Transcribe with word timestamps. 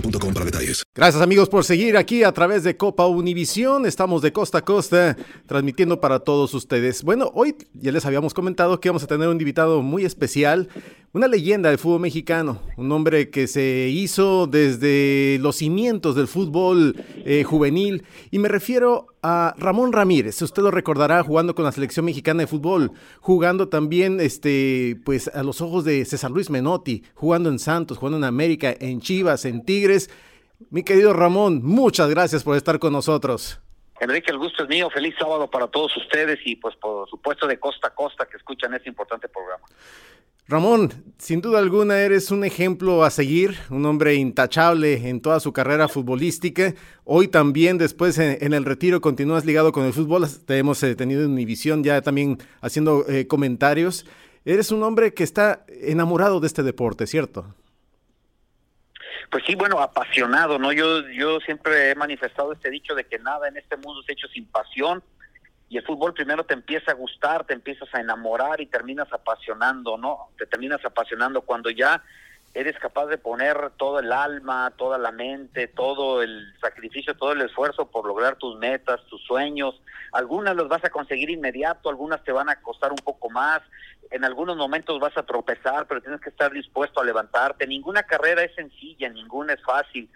boostmobile.com 0.00 0.34
para 0.34 0.44
detalles. 0.44 0.82
Gracias 0.94 1.22
amigos 1.22 1.48
por 1.48 1.64
seguir 1.64 1.96
aquí 1.96 2.24
a 2.24 2.32
través 2.32 2.62
de 2.64 2.76
Copa 2.76 3.06
Univisión. 3.06 3.86
Estamos 3.86 4.22
de 4.22 4.32
costa 4.32 4.58
a 4.58 4.64
costa 4.64 5.16
transmitiendo 5.46 6.00
para 6.00 6.20
todos 6.20 6.54
ustedes. 6.54 7.02
Bueno, 7.02 7.30
hoy 7.34 7.56
ya 7.74 7.92
les 7.92 8.04
habíamos 8.06 8.34
comentado 8.34 8.80
que 8.80 8.88
vamos 8.88 9.02
a 9.02 9.06
tener 9.06 9.28
un 9.28 9.40
invitado 9.40 9.82
muy 9.82 10.04
especial, 10.04 10.68
una 11.16 11.28
leyenda 11.28 11.70
del 11.70 11.78
fútbol 11.78 12.00
mexicano, 12.00 12.60
un 12.76 12.92
hombre 12.92 13.30
que 13.30 13.46
se 13.46 13.88
hizo 13.88 14.46
desde 14.46 15.38
los 15.40 15.56
cimientos 15.56 16.14
del 16.14 16.28
fútbol 16.28 16.94
eh, 17.24 17.42
juvenil 17.42 18.04
y 18.30 18.38
me 18.38 18.48
refiero 18.48 19.06
a 19.22 19.54
Ramón 19.56 19.94
Ramírez. 19.94 20.42
Usted 20.42 20.62
lo 20.62 20.70
recordará 20.70 21.22
jugando 21.22 21.54
con 21.54 21.64
la 21.64 21.72
selección 21.72 22.04
mexicana 22.04 22.40
de 22.40 22.46
fútbol, 22.46 22.92
jugando 23.20 23.70
también 23.70 24.20
este 24.20 25.00
pues 25.06 25.28
a 25.28 25.42
los 25.42 25.62
ojos 25.62 25.86
de 25.86 26.04
César 26.04 26.30
Luis 26.30 26.50
Menotti, 26.50 27.02
jugando 27.14 27.48
en 27.48 27.60
Santos, 27.60 27.96
jugando 27.96 28.18
en 28.18 28.24
América, 28.24 28.74
en 28.78 29.00
Chivas, 29.00 29.46
en 29.46 29.64
Tigres. 29.64 30.10
Mi 30.68 30.82
querido 30.82 31.14
Ramón, 31.14 31.62
muchas 31.64 32.10
gracias 32.10 32.44
por 32.44 32.58
estar 32.58 32.78
con 32.78 32.92
nosotros. 32.92 33.58
Enrique, 34.00 34.30
el 34.30 34.36
gusto 34.36 34.64
es 34.64 34.68
mío. 34.68 34.90
Feliz 34.90 35.14
sábado 35.18 35.48
para 35.48 35.66
todos 35.68 35.96
ustedes 35.96 36.38
y 36.44 36.56
pues 36.56 36.76
por 36.76 37.08
supuesto 37.08 37.46
de 37.46 37.58
costa 37.58 37.88
a 37.88 37.94
costa 37.94 38.26
que 38.26 38.36
escuchan 38.36 38.74
este 38.74 38.90
importante 38.90 39.28
programa. 39.28 39.64
Ramón, 40.48 40.92
sin 41.18 41.40
duda 41.40 41.58
alguna 41.58 41.98
eres 41.98 42.30
un 42.30 42.44
ejemplo 42.44 43.02
a 43.02 43.10
seguir, 43.10 43.56
un 43.68 43.84
hombre 43.84 44.14
intachable 44.14 45.08
en 45.08 45.20
toda 45.20 45.40
su 45.40 45.52
carrera 45.52 45.88
futbolística. 45.88 46.72
Hoy 47.02 47.26
también, 47.26 47.78
después 47.78 48.16
en, 48.18 48.54
el 48.54 48.64
retiro, 48.64 49.00
continúas 49.00 49.44
ligado 49.44 49.72
con 49.72 49.84
el 49.84 49.92
fútbol. 49.92 50.24
Te 50.46 50.58
hemos 50.58 50.80
eh, 50.84 50.94
tenido 50.94 51.24
en 51.24 51.32
Univisión 51.32 51.82
ya 51.82 52.00
también 52.00 52.38
haciendo 52.60 53.04
eh, 53.08 53.26
comentarios. 53.26 54.06
Eres 54.44 54.70
un 54.70 54.84
hombre 54.84 55.14
que 55.14 55.24
está 55.24 55.64
enamorado 55.68 56.38
de 56.38 56.46
este 56.46 56.62
deporte, 56.62 57.08
¿cierto? 57.08 57.52
Pues 59.32 59.42
sí, 59.48 59.56
bueno, 59.56 59.80
apasionado, 59.80 60.60
¿no? 60.60 60.72
Yo, 60.72 61.08
yo 61.08 61.40
siempre 61.40 61.90
he 61.90 61.96
manifestado 61.96 62.52
este 62.52 62.70
dicho 62.70 62.94
de 62.94 63.02
que 63.02 63.18
nada 63.18 63.48
en 63.48 63.56
este 63.56 63.76
mundo 63.76 64.00
es 64.00 64.10
hecho 64.10 64.28
sin 64.28 64.46
pasión 64.46 65.02
y 65.68 65.78
el 65.78 65.84
fútbol 65.84 66.14
primero 66.14 66.44
te 66.44 66.54
empieza 66.54 66.92
a 66.92 66.94
gustar, 66.94 67.44
te 67.44 67.54
empiezas 67.54 67.92
a 67.94 68.00
enamorar 68.00 68.60
y 68.60 68.66
terminas 68.66 69.12
apasionando, 69.12 69.96
¿no? 69.98 70.28
Te 70.38 70.46
terminas 70.46 70.84
apasionando 70.84 71.42
cuando 71.42 71.70
ya 71.70 72.02
eres 72.54 72.78
capaz 72.78 73.06
de 73.06 73.18
poner 73.18 73.70
todo 73.76 73.98
el 73.98 74.12
alma, 74.12 74.72
toda 74.76 74.96
la 74.96 75.12
mente, 75.12 75.68
todo 75.68 76.22
el 76.22 76.54
sacrificio, 76.60 77.14
todo 77.14 77.32
el 77.32 77.42
esfuerzo 77.42 77.90
por 77.90 78.06
lograr 78.06 78.36
tus 78.36 78.56
metas, 78.58 79.04
tus 79.10 79.20
sueños. 79.24 79.80
Algunas 80.12 80.56
los 80.56 80.68
vas 80.68 80.82
a 80.84 80.90
conseguir 80.90 81.28
inmediato, 81.28 81.90
algunas 81.90 82.24
te 82.24 82.32
van 82.32 82.48
a 82.48 82.62
costar 82.62 82.92
un 82.92 82.98
poco 83.04 83.28
más, 83.28 83.60
en 84.10 84.24
algunos 84.24 84.56
momentos 84.56 85.00
vas 85.00 85.16
a 85.16 85.24
tropezar, 85.24 85.86
pero 85.86 86.00
tienes 86.00 86.20
que 86.20 86.30
estar 86.30 86.52
dispuesto 86.52 87.00
a 87.00 87.04
levantarte. 87.04 87.66
Ninguna 87.66 88.04
carrera 88.04 88.42
es 88.42 88.54
sencilla, 88.54 89.08
ninguna 89.08 89.52
es 89.54 89.62
fácil. 89.62 90.08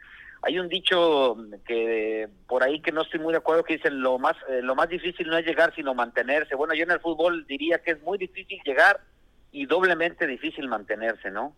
Hay 0.43 0.59
un 0.59 0.69
dicho 0.69 1.37
que 1.67 2.29
por 2.49 2.63
ahí 2.63 2.81
que 2.81 2.93
no 2.93 3.03
estoy 3.03 3.21
muy 3.21 3.33
de 3.33 3.39
acuerdo 3.39 3.63
que 3.63 3.75
dicen 3.77 4.01
lo 4.01 4.19
más 4.19 4.37
eh, 4.49 4.61
lo 4.63 4.75
más 4.75 4.89
difícil 4.89 5.27
no 5.27 5.37
es 5.37 5.45
llegar 5.45 5.75
sino 5.75 5.95
mantenerse. 5.95 6.55
Bueno, 6.55 6.75
yo 6.75 6.85
en 6.85 6.93
el 6.93 7.01
fútbol 7.01 7.47
diría 7.47 7.83
que 7.83 7.93
es 7.93 8.03
muy 8.03 8.17
difícil 8.17 8.59
llegar 8.65 9.01
y 9.53 9.67
doblemente 9.67 10.27
difícil 10.27 10.69
mantenerse, 10.69 11.31
¿no? 11.31 11.55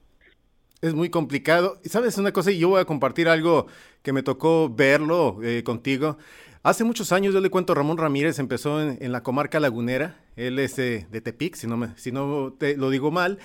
Es 0.81 0.95
muy 0.95 1.11
complicado. 1.11 1.79
Sabes 1.85 2.19
una 2.19 2.33
cosa, 2.33 2.51
y 2.51 2.59
yo 2.59 2.71
voy 2.71 2.81
a 2.81 2.85
compartir 2.85 3.29
algo 3.29 3.69
que 4.03 4.13
me 4.13 4.25
tocó 4.25 4.69
verlo 4.69 5.39
eh, 5.43 5.63
contigo. 5.63 6.19
Hace 6.65 6.85
muchos 6.85 7.11
años, 7.11 7.35
yo 7.35 7.41
le 7.41 7.51
cuento, 7.51 7.75
Ramón 7.75 7.99
Ramírez 7.99 8.39
empezó 8.39 8.81
en, 8.81 8.99
en 9.01 9.11
la 9.11 9.23
comarca 9.23 9.59
lagunera. 9.59 10.21
Él 10.37 10.59
es 10.59 10.77
de 10.77 11.21
Tepic, 11.21 11.57
si 11.57 11.67
no, 11.67 11.77
me, 11.77 11.89
si 11.97 12.13
no 12.13 12.53
te 12.53 12.77
lo 12.77 12.91
digo 12.91 13.11
mal. 13.11 13.39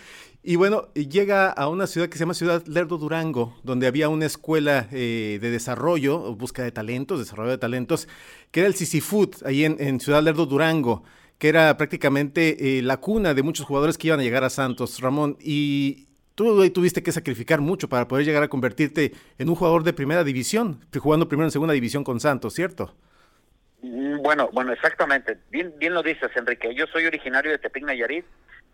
Y 0.43 0.55
bueno, 0.55 0.93
llega 0.93 1.49
a 1.49 1.67
una 1.67 1.87
ciudad 1.87 2.09
que 2.09 2.17
se 2.17 2.23
llama 2.23 2.35
Ciudad 2.35 2.65
Lerdo 2.67 2.97
Durango, 2.97 3.55
donde 3.63 3.87
había 3.87 4.07
una 4.07 4.25
escuela 4.27 4.87
eh, 4.91 5.39
de 5.41 5.49
desarrollo, 5.49 6.35
búsqueda 6.35 6.65
de 6.65 6.71
talentos, 6.71 7.19
desarrollo 7.19 7.51
de 7.51 7.57
talentos, 7.57 8.07
que 8.51 8.61
era 8.61 8.67
el 8.67 8.75
Sisifut, 8.75 9.43
ahí 9.45 9.65
en, 9.65 9.77
en 9.79 9.99
Ciudad 9.99 10.21
Lerdo 10.21 10.45
Durango 10.45 11.03
que 11.37 11.49
era 11.49 11.77
prácticamente 11.77 12.79
eh, 12.79 12.81
la 12.81 12.97
cuna 12.97 13.33
de 13.33 13.43
muchos 13.43 13.65
jugadores 13.65 13.97
que 13.97 14.07
iban 14.07 14.19
a 14.19 14.23
llegar 14.23 14.43
a 14.43 14.49
Santos, 14.49 14.99
Ramón. 14.99 15.37
Y, 15.39 16.07
tú 16.35 16.61
ahí 16.61 16.69
tuviste 16.69 17.03
que 17.03 17.11
sacrificar 17.11 17.61
mucho 17.61 17.89
para 17.89 18.07
poder 18.07 18.25
llegar 18.25 18.43
a 18.43 18.47
convertirte 18.47 19.13
en 19.37 19.49
un 19.49 19.55
jugador 19.55 19.83
de 19.83 19.93
primera 19.93 20.23
división, 20.23 20.85
jugando 20.99 21.27
primero 21.27 21.47
en 21.47 21.51
segunda 21.51 21.73
división 21.73 22.03
con 22.03 22.19
Santos, 22.19 22.53
¿cierto? 22.53 22.95
Mm, 23.81 24.21
Bueno, 24.21 24.49
bueno, 24.51 24.73
exactamente. 24.73 25.37
Bien, 25.49 25.73
bien 25.77 25.93
lo 25.93 26.03
dices, 26.03 26.29
Enrique. 26.35 26.73
Yo 26.73 26.87
soy 26.87 27.05
originario 27.05 27.51
de 27.51 27.57
Tepic 27.57 27.83
Nayarit. 27.83 28.25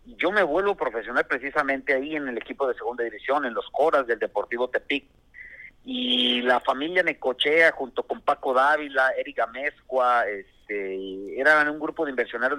Yo 0.06 0.30
me 0.30 0.42
vuelvo 0.42 0.74
profesional 0.74 1.26
precisamente 1.26 1.94
ahí 1.94 2.14
en 2.16 2.28
el 2.28 2.36
equipo 2.36 2.68
de 2.68 2.74
segunda 2.74 3.04
división, 3.04 3.44
en 3.46 3.54
los 3.54 3.66
coras 3.70 4.06
del 4.06 4.18
Deportivo 4.18 4.68
Tepic. 4.68 5.04
Y 5.84 6.40
la 6.42 6.60
familia 6.60 7.02
Necochea, 7.02 7.72
junto 7.72 8.02
con 8.04 8.20
Paco 8.22 8.54
Dávila, 8.54 9.10
Erika 9.18 9.46
Mezcua, 9.46 10.24
este, 10.64 11.40
eran 11.40 11.68
un 11.68 11.78
grupo 11.78 12.04
de 12.04 12.10
inversioneros, 12.10 12.58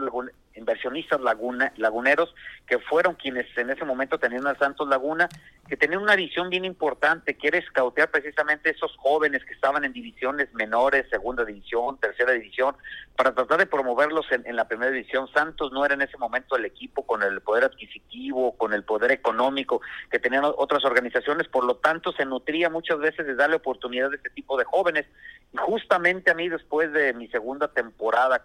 inversionistas 0.54 1.20
laguna, 1.22 1.74
laguneros 1.78 2.34
que 2.68 2.78
fueron 2.80 3.16
quienes 3.16 3.46
en 3.58 3.72
ese 3.72 3.84
momento 3.84 4.20
tenían 4.20 4.46
a 4.48 4.56
Santos 4.56 4.88
Laguna, 4.88 5.28
que 5.68 5.76
tenían 5.76 6.02
una 6.02 6.16
visión 6.16 6.50
bien 6.50 6.66
importante, 6.66 7.36
que 7.36 7.48
era 7.48 7.58
escautear 7.58 8.12
precisamente 8.12 8.70
esos 8.70 8.96
jóvenes 8.98 9.44
que 9.46 9.54
estaban 9.54 9.84
en 9.84 9.94
divisiones 9.94 10.54
menores, 10.54 11.10
segunda 11.10 11.44
división, 11.44 11.98
tercera 12.00 12.34
división, 12.34 12.76
para 13.16 13.34
tratar 13.34 13.58
de 13.58 13.66
promoverlos 13.66 14.32
en, 14.32 14.44
en 14.46 14.56
la 14.56 14.68
primera 14.68 14.92
división. 14.92 15.28
Santos 15.34 15.72
no 15.72 15.84
era 15.84 15.96
en 15.96 16.04
ese 16.04 16.18
momento 16.18 16.56
el 16.56 16.66
equipo 16.66 17.06
con 17.06 17.24
el 17.24 17.42
poder 17.42 17.64
adquisitivo, 17.64 18.56
con 18.58 18.74
el 18.74 18.84
poder 18.84 19.12
económico 19.12 19.82
que 20.12 20.20
tenían 20.20 20.44
otras 20.46 20.86
organizaciones, 20.86 21.48
por 21.48 21.64
lo 21.64 21.78
tanto 21.78 22.12
se 22.12 22.26
nutría 22.26 22.70
muchas 22.70 23.00
veces 23.00 23.26
de 23.26 23.36
darle 23.36 23.56
oportunidad 23.56 24.12
a 24.12 24.16
este 24.16 24.30
tipo 24.30 24.58
de 24.58 24.66
jóvenes. 24.66 25.06
Y 25.54 25.58
justamente 25.58 26.32
a 26.32 26.36
mí 26.36 26.50
después 26.50 26.92
de 26.92 27.14
mi 27.14 27.28
segunda 27.30 27.68
temporada 27.70 27.95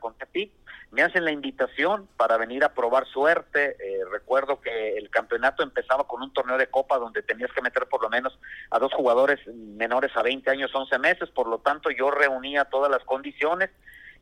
con 0.00 0.14
Tepic, 0.14 0.52
me 0.91 1.02
hacen 1.02 1.25
la 1.25 1.31
invitación 1.31 2.08
para 2.17 2.37
venir 2.37 2.64
a 2.64 2.75
probar 2.75 3.06
suerte. 3.06 3.76
Eh, 3.79 4.00
recuerdo 4.11 4.61
que 4.61 4.97
el 4.97 5.08
campeonato 5.08 5.62
empezaba 5.62 6.06
con 6.06 6.23
un 6.23 6.32
torneo 6.32 6.58
de 6.58 6.67
copa 6.67 6.99
donde 6.99 7.23
tenías 7.23 7.52
que 7.52 7.62
meter 7.62 7.87
por 7.87 8.02
lo 8.02 8.11
menos 8.11 8.37
a 8.70 8.79
dos 8.79 8.93
jugadores 8.93 9.38
menores 9.47 10.11
a 10.17 10.23
20 10.23 10.50
años, 10.50 10.75
11 10.75 10.99
meses, 10.99 11.31
por 11.31 11.47
lo 11.47 11.58
tanto 11.58 11.91
yo 11.91 12.11
reunía 12.11 12.64
todas 12.64 12.91
las 12.91 13.05
condiciones. 13.05 13.70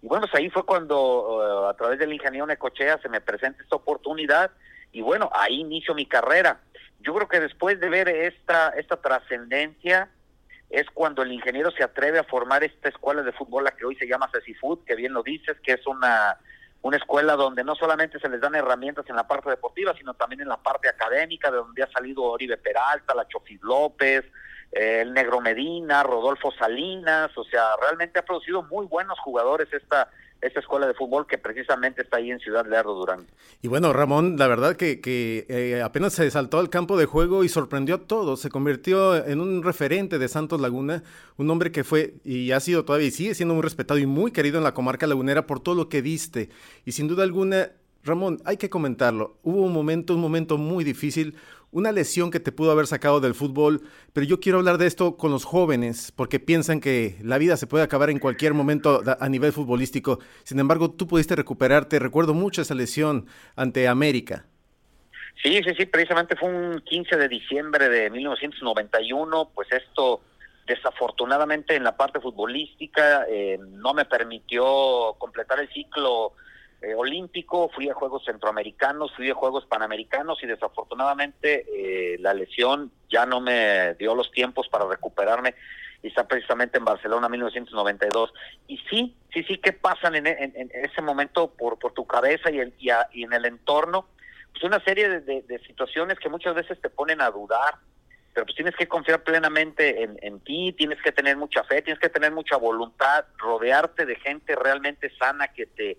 Y 0.03 0.07
bueno, 0.07 0.27
pues 0.27 0.35
ahí 0.35 0.51
fue 0.51 0.65
cuando 0.65 1.67
eh, 1.67 1.71
a 1.71 1.75
través 1.75 1.99
del 1.99 2.13
ingeniero 2.13 2.47
Necochea 2.47 2.99
se 2.99 3.09
me 3.09 3.21
presenta 3.21 3.63
esta 3.63 3.77
oportunidad 3.77 4.51
y 4.93 5.01
bueno, 5.01 5.31
ahí 5.33 5.61
inicio 5.61 5.95
mi 5.95 6.07
carrera. 6.07 6.61
Yo 7.01 7.15
creo 7.15 7.29
que 7.29 7.41
después 7.41 7.81
de 7.81 7.89
ver 7.89 8.09
esta, 8.09 8.71
esta 8.71 8.97
trascendencia, 8.97 10.11
es 10.71 10.87
cuando 10.93 11.23
el 11.23 11.33
ingeniero 11.33 11.71
se 11.71 11.83
atreve 11.83 12.19
a 12.19 12.25
formar 12.25 12.63
esta 12.63 12.89
escuela 12.89 13.23
de 13.23 13.33
fútbol, 13.33 13.65
la 13.65 13.71
que 13.71 13.87
hoy 13.87 13.97
se 13.97 14.07
llama 14.07 14.31
Food, 14.61 14.85
que 14.85 14.95
bien 14.95 15.13
lo 15.13 15.23
dices, 15.23 15.57
que 15.63 15.73
es 15.73 15.87
una, 15.87 16.39
una 16.83 16.97
escuela 16.97 17.37
donde 17.37 17.65
no 17.65 17.75
solamente 17.75 18.19
se 18.19 18.29
les 18.29 18.41
dan 18.41 18.55
herramientas 18.55 19.07
en 19.09 19.17
la 19.17 19.27
parte 19.27 19.49
deportiva, 19.49 19.95
sino 19.97 20.15
también 20.15 20.43
en 20.43 20.49
la 20.49 20.59
parte 20.59 20.89
académica, 20.89 21.51
de 21.51 21.59
donde 21.59 21.83
ha 21.83 21.91
salido 21.91 22.23
Oribe 22.23 22.59
Peralta, 22.59 23.15
la 23.15 23.27
Chofis 23.27 23.63
López, 23.63 24.25
eh, 24.73 25.01
el 25.03 25.15
Negro 25.15 25.41
Medina, 25.41 26.03
Rodolfo 26.03 26.53
Salinas, 26.53 27.37
o 27.37 27.45
sea, 27.45 27.77
realmente 27.81 28.19
ha 28.19 28.25
producido 28.25 28.63
muy 28.63 28.87
buenos 28.87 29.19
jugadores 29.21 29.73
esta 29.73 30.11
esta 30.41 30.61
escuela 30.61 30.87
de 30.87 30.95
fútbol 30.95 31.27
que 31.27 31.39
precisamente 31.39 32.03
está 32.03 32.19
ahí 32.19 32.31
en 32.31 32.39
Ciudad 32.39 32.67
Lerdo, 32.67 32.95
Durán. 32.95 33.27
Y 33.61 33.69
bueno, 33.69 33.93
Ramón, 33.93 34.37
la 34.39 34.47
verdad 34.47 34.77
que, 34.77 35.01
eh, 35.49 35.83
apenas 35.83 36.13
se 36.13 36.31
saltó 36.31 36.59
al 36.59 36.71
campo 36.71 36.97
de 36.97 37.07
juego 37.07 37.45
y 37.45 37.49
sorprendió 37.49 37.97
a 37.97 38.07
todos, 38.07 38.41
se 38.41 38.51
convirtió 38.51 39.17
en 39.27 39.41
un 39.41 39.63
referente 39.63 40.19
de 40.19 40.29
Santos 40.29 40.61
Laguna, 40.61 41.03
un 41.37 41.51
hombre 41.51 41.73
que 41.73 41.85
fue 41.85 42.15
y 42.25 42.53
ha 42.53 42.61
sido 42.61 42.85
todavía 42.85 43.09
y 43.09 43.13
sigue 43.13 43.35
siendo 43.35 43.55
muy 43.55 43.63
respetado 43.63 43.99
y 43.99 44.07
muy 44.07 44.31
querido 44.31 44.59
en 44.59 44.65
la 44.65 44.75
comarca 44.75 45.07
lagunera 45.07 45.47
por 45.47 45.61
todo 45.61 45.75
lo 45.75 45.89
que 45.89 46.03
diste. 46.03 46.51
Y 46.85 46.93
sin 46.93 47.09
duda 47.09 47.25
alguna, 47.25 47.73
Ramón, 48.09 48.39
hay 48.45 48.57
que 48.57 48.71
comentarlo, 48.71 49.39
hubo 49.43 49.63
un 49.63 49.73
momento, 49.73 50.15
un 50.15 50.21
momento 50.21 50.59
muy 50.59 50.83
difícil, 50.85 51.37
una 51.71 51.93
lesión 51.93 52.31
que 52.31 52.41
te 52.41 52.51
pudo 52.51 52.73
haber 52.73 52.87
sacado 52.87 53.21
del 53.21 53.35
fútbol, 53.35 53.83
pero 54.13 54.27
yo 54.27 54.41
quiero 54.41 54.59
hablar 54.59 54.79
de 54.79 54.87
esto 54.87 55.17
con 55.17 55.31
los 55.31 55.45
jóvenes, 55.45 56.13
porque 56.17 56.41
piensan 56.41 56.81
que 56.81 57.17
la 57.23 57.39
vida 57.39 57.57
se 57.57 57.67
puede 57.67 57.85
acabar 57.85 58.11
en 58.11 58.19
cualquier 58.19 58.55
momento 58.55 59.03
a 59.21 59.29
nivel 59.29 59.53
futbolístico. 59.53 60.19
Sin 60.45 60.59
embargo, 60.59 60.91
tú 60.91 61.07
pudiste 61.07 61.37
recuperarte. 61.37 61.99
Recuerdo 61.99 62.33
mucho 62.33 62.63
esa 62.63 62.75
lesión 62.75 63.27
ante 63.55 63.87
América. 63.87 64.47
Sí, 65.43 65.61
sí, 65.63 65.75
sí, 65.77 65.87
precisamente 65.87 66.35
fue 66.37 66.49
un 66.49 66.81
15 66.81 67.17
de 67.17 67.29
diciembre 67.29 67.89
de 67.89 68.11
1991, 68.11 69.51
pues 69.55 69.71
esto 69.71 70.23
desafortunadamente 70.67 71.77
en 71.77 71.85
la 71.85 71.97
parte 71.97 72.21
futbolística 72.21 73.25
eh, 73.31 73.59
no 73.59 73.95
me 73.95 74.05
permitió 74.05 75.15
completar 75.19 75.61
el 75.61 75.69
ciclo 75.71 76.33
eh, 76.81 76.95
olímpico, 76.95 77.69
fui 77.75 77.89
a 77.89 77.95
Juegos 77.95 78.25
Centroamericanos, 78.25 79.13
fui 79.17 79.29
a 79.29 79.35
Juegos 79.35 79.67
Panamericanos 79.67 80.39
y 80.43 80.47
desafortunadamente 80.47 81.65
eh, 81.75 82.19
la 82.21 82.33
lesión 82.35 82.93
ya 83.11 83.27
no 83.27 83.41
me 83.41 83.95
dio 83.95 84.15
los 84.15 84.31
tiempos 84.31 84.69
para 84.69 84.87
recuperarme 84.87 85.57
y 86.05 86.09
está 86.09 86.29
precisamente 86.29 86.79
en 86.79 86.85
Barcelona 86.85 87.29
1992. 87.29 88.33
Y 88.69 88.79
sí, 88.89 89.17
sí, 89.33 89.43
sí, 89.43 89.59
¿qué 89.59 89.73
pasan 89.73 90.15
en, 90.15 90.27
ese 90.27 91.03
momento 91.03 91.51
por, 91.51 91.81
por 91.81 91.93
tu 91.95 92.07
cabeza 92.07 92.49
y, 92.51 92.61
el, 92.61 92.73
y, 92.79 93.25
en 93.25 93.33
el 93.33 93.45
entorno? 93.47 94.07
Pues 94.53 94.63
una 94.63 94.79
serie 94.85 95.09
de, 95.09 95.43
de, 95.43 95.59
situaciones 95.67 96.21
que 96.21 96.29
muchas 96.29 96.55
veces 96.55 96.81
te 96.81 96.91
ponen 96.91 97.21
a 97.21 97.31
dudar, 97.31 97.75
pero 98.33 98.47
pues 98.47 98.55
tienes 98.55 98.77
que 98.77 98.87
confiar 98.87 99.25
plenamente 99.25 100.05
en, 100.05 100.17
en 100.23 100.39
ti, 100.41 100.73
tienes 100.79 101.03
que 101.03 101.11
tener 101.11 101.37
mucha 101.37 101.65
fe, 101.65 101.83
tienes 101.83 102.01
que 102.01 102.09
tener 102.09 102.31
mucha 102.31 102.57
voluntad, 102.57 103.25
rodearte 103.37 104.07
de 104.07 104.15
gente 104.15 104.55
realmente 104.55 105.11
sana 105.19 105.49
que 105.49 105.67
te 105.67 105.99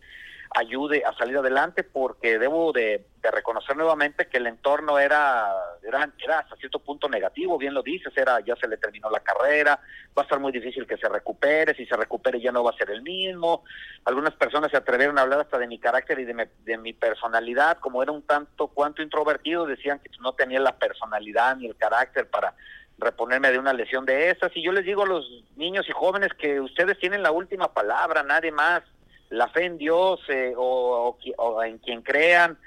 ayude 0.56 1.04
a 1.06 1.13
salir 1.13 1.38
adelante 1.38 1.84
porque 1.84 2.40
debo 2.40 2.72
de, 2.72 3.06
reconocer 3.31 3.75
nuevamente 3.75 4.28
que 4.28 4.38
el 4.38 4.48
entorno 4.48 4.98
era, 4.98 5.54
era, 5.84 6.10
era 6.18 6.40
hasta 6.40 6.56
cierto 6.56 6.80
punto 6.80 7.07
negativo, 7.07 7.57
bien 7.57 7.74
lo 7.74 7.84
dices, 7.84 8.12
era 8.16 8.40
ya 8.40 8.56
se 8.56 8.68
le 8.68 8.78
terminó 8.78 9.10
la 9.10 9.19
carrera, 9.19 9.80
va 10.18 10.22
a 10.22 10.24
estar 10.24 10.40
muy 10.40 10.51
difícil 10.51 10.88
que 10.88 10.98
se 10.98 11.07
recupere, 11.07 11.75
si 11.75 11.86
se 11.86 11.96
recupere 11.96 12.42
ya 12.42 12.51
no 12.51 12.63
va 12.63 12.72
a 12.72 12.78
ser 12.78 12.90
el 12.90 13.01
mismo, 13.04 13.63
algunas 14.06 14.34
personas 14.34 14.72
se 14.72 14.78
atrevieron 14.78 15.19
a 15.19 15.22
hablar 15.22 15.42
hasta 15.42 15.60
de 15.60 15.68
mi 15.68 15.80
carácter 15.80 16.19
y 16.19 16.25
de 16.25 16.34
mi, 16.34 16.44
de 16.63 16.78
mi 16.78 16.94
personalidad, 16.94 17.78
como 17.78 18.01
era 18.01 18.12
un 18.12 18.24
tanto 18.24 18.68
cuanto 18.68 19.04
introvertido, 19.04 19.66
decían 19.66 20.00
que 20.00 20.10
no 20.22 20.34
tenía 20.34 20.60
la 20.60 20.78
personalidad 20.78 21.57
ni 21.57 21.68
el 21.68 21.75
carácter 21.75 22.30
para 22.30 22.56
reponerme 22.98 23.51
de 23.51 23.60
una 23.60 23.74
lesión 23.74 24.06
de 24.06 24.30
esas. 24.30 24.51
Y 24.56 24.63
yo 24.63 24.72
les 24.72 24.86
digo 24.86 25.04
a 25.04 25.07
los 25.07 25.25
niños 25.56 25.88
y 25.88 25.92
jóvenes 25.92 26.34
que 26.34 26.60
ustedes 26.60 26.98
tienen 27.00 27.24
la 27.24 27.31
última 27.31 27.74
palabra, 27.74 28.24
nadie 28.24 28.51
más 28.51 28.84
la 29.29 29.47
fe 29.47 29.65
en 29.65 29.77
Dios 29.77 30.19
eh, 30.27 30.53
o, 30.55 31.17
en 31.63 31.77
quien 31.77 32.01
crean 32.01 32.57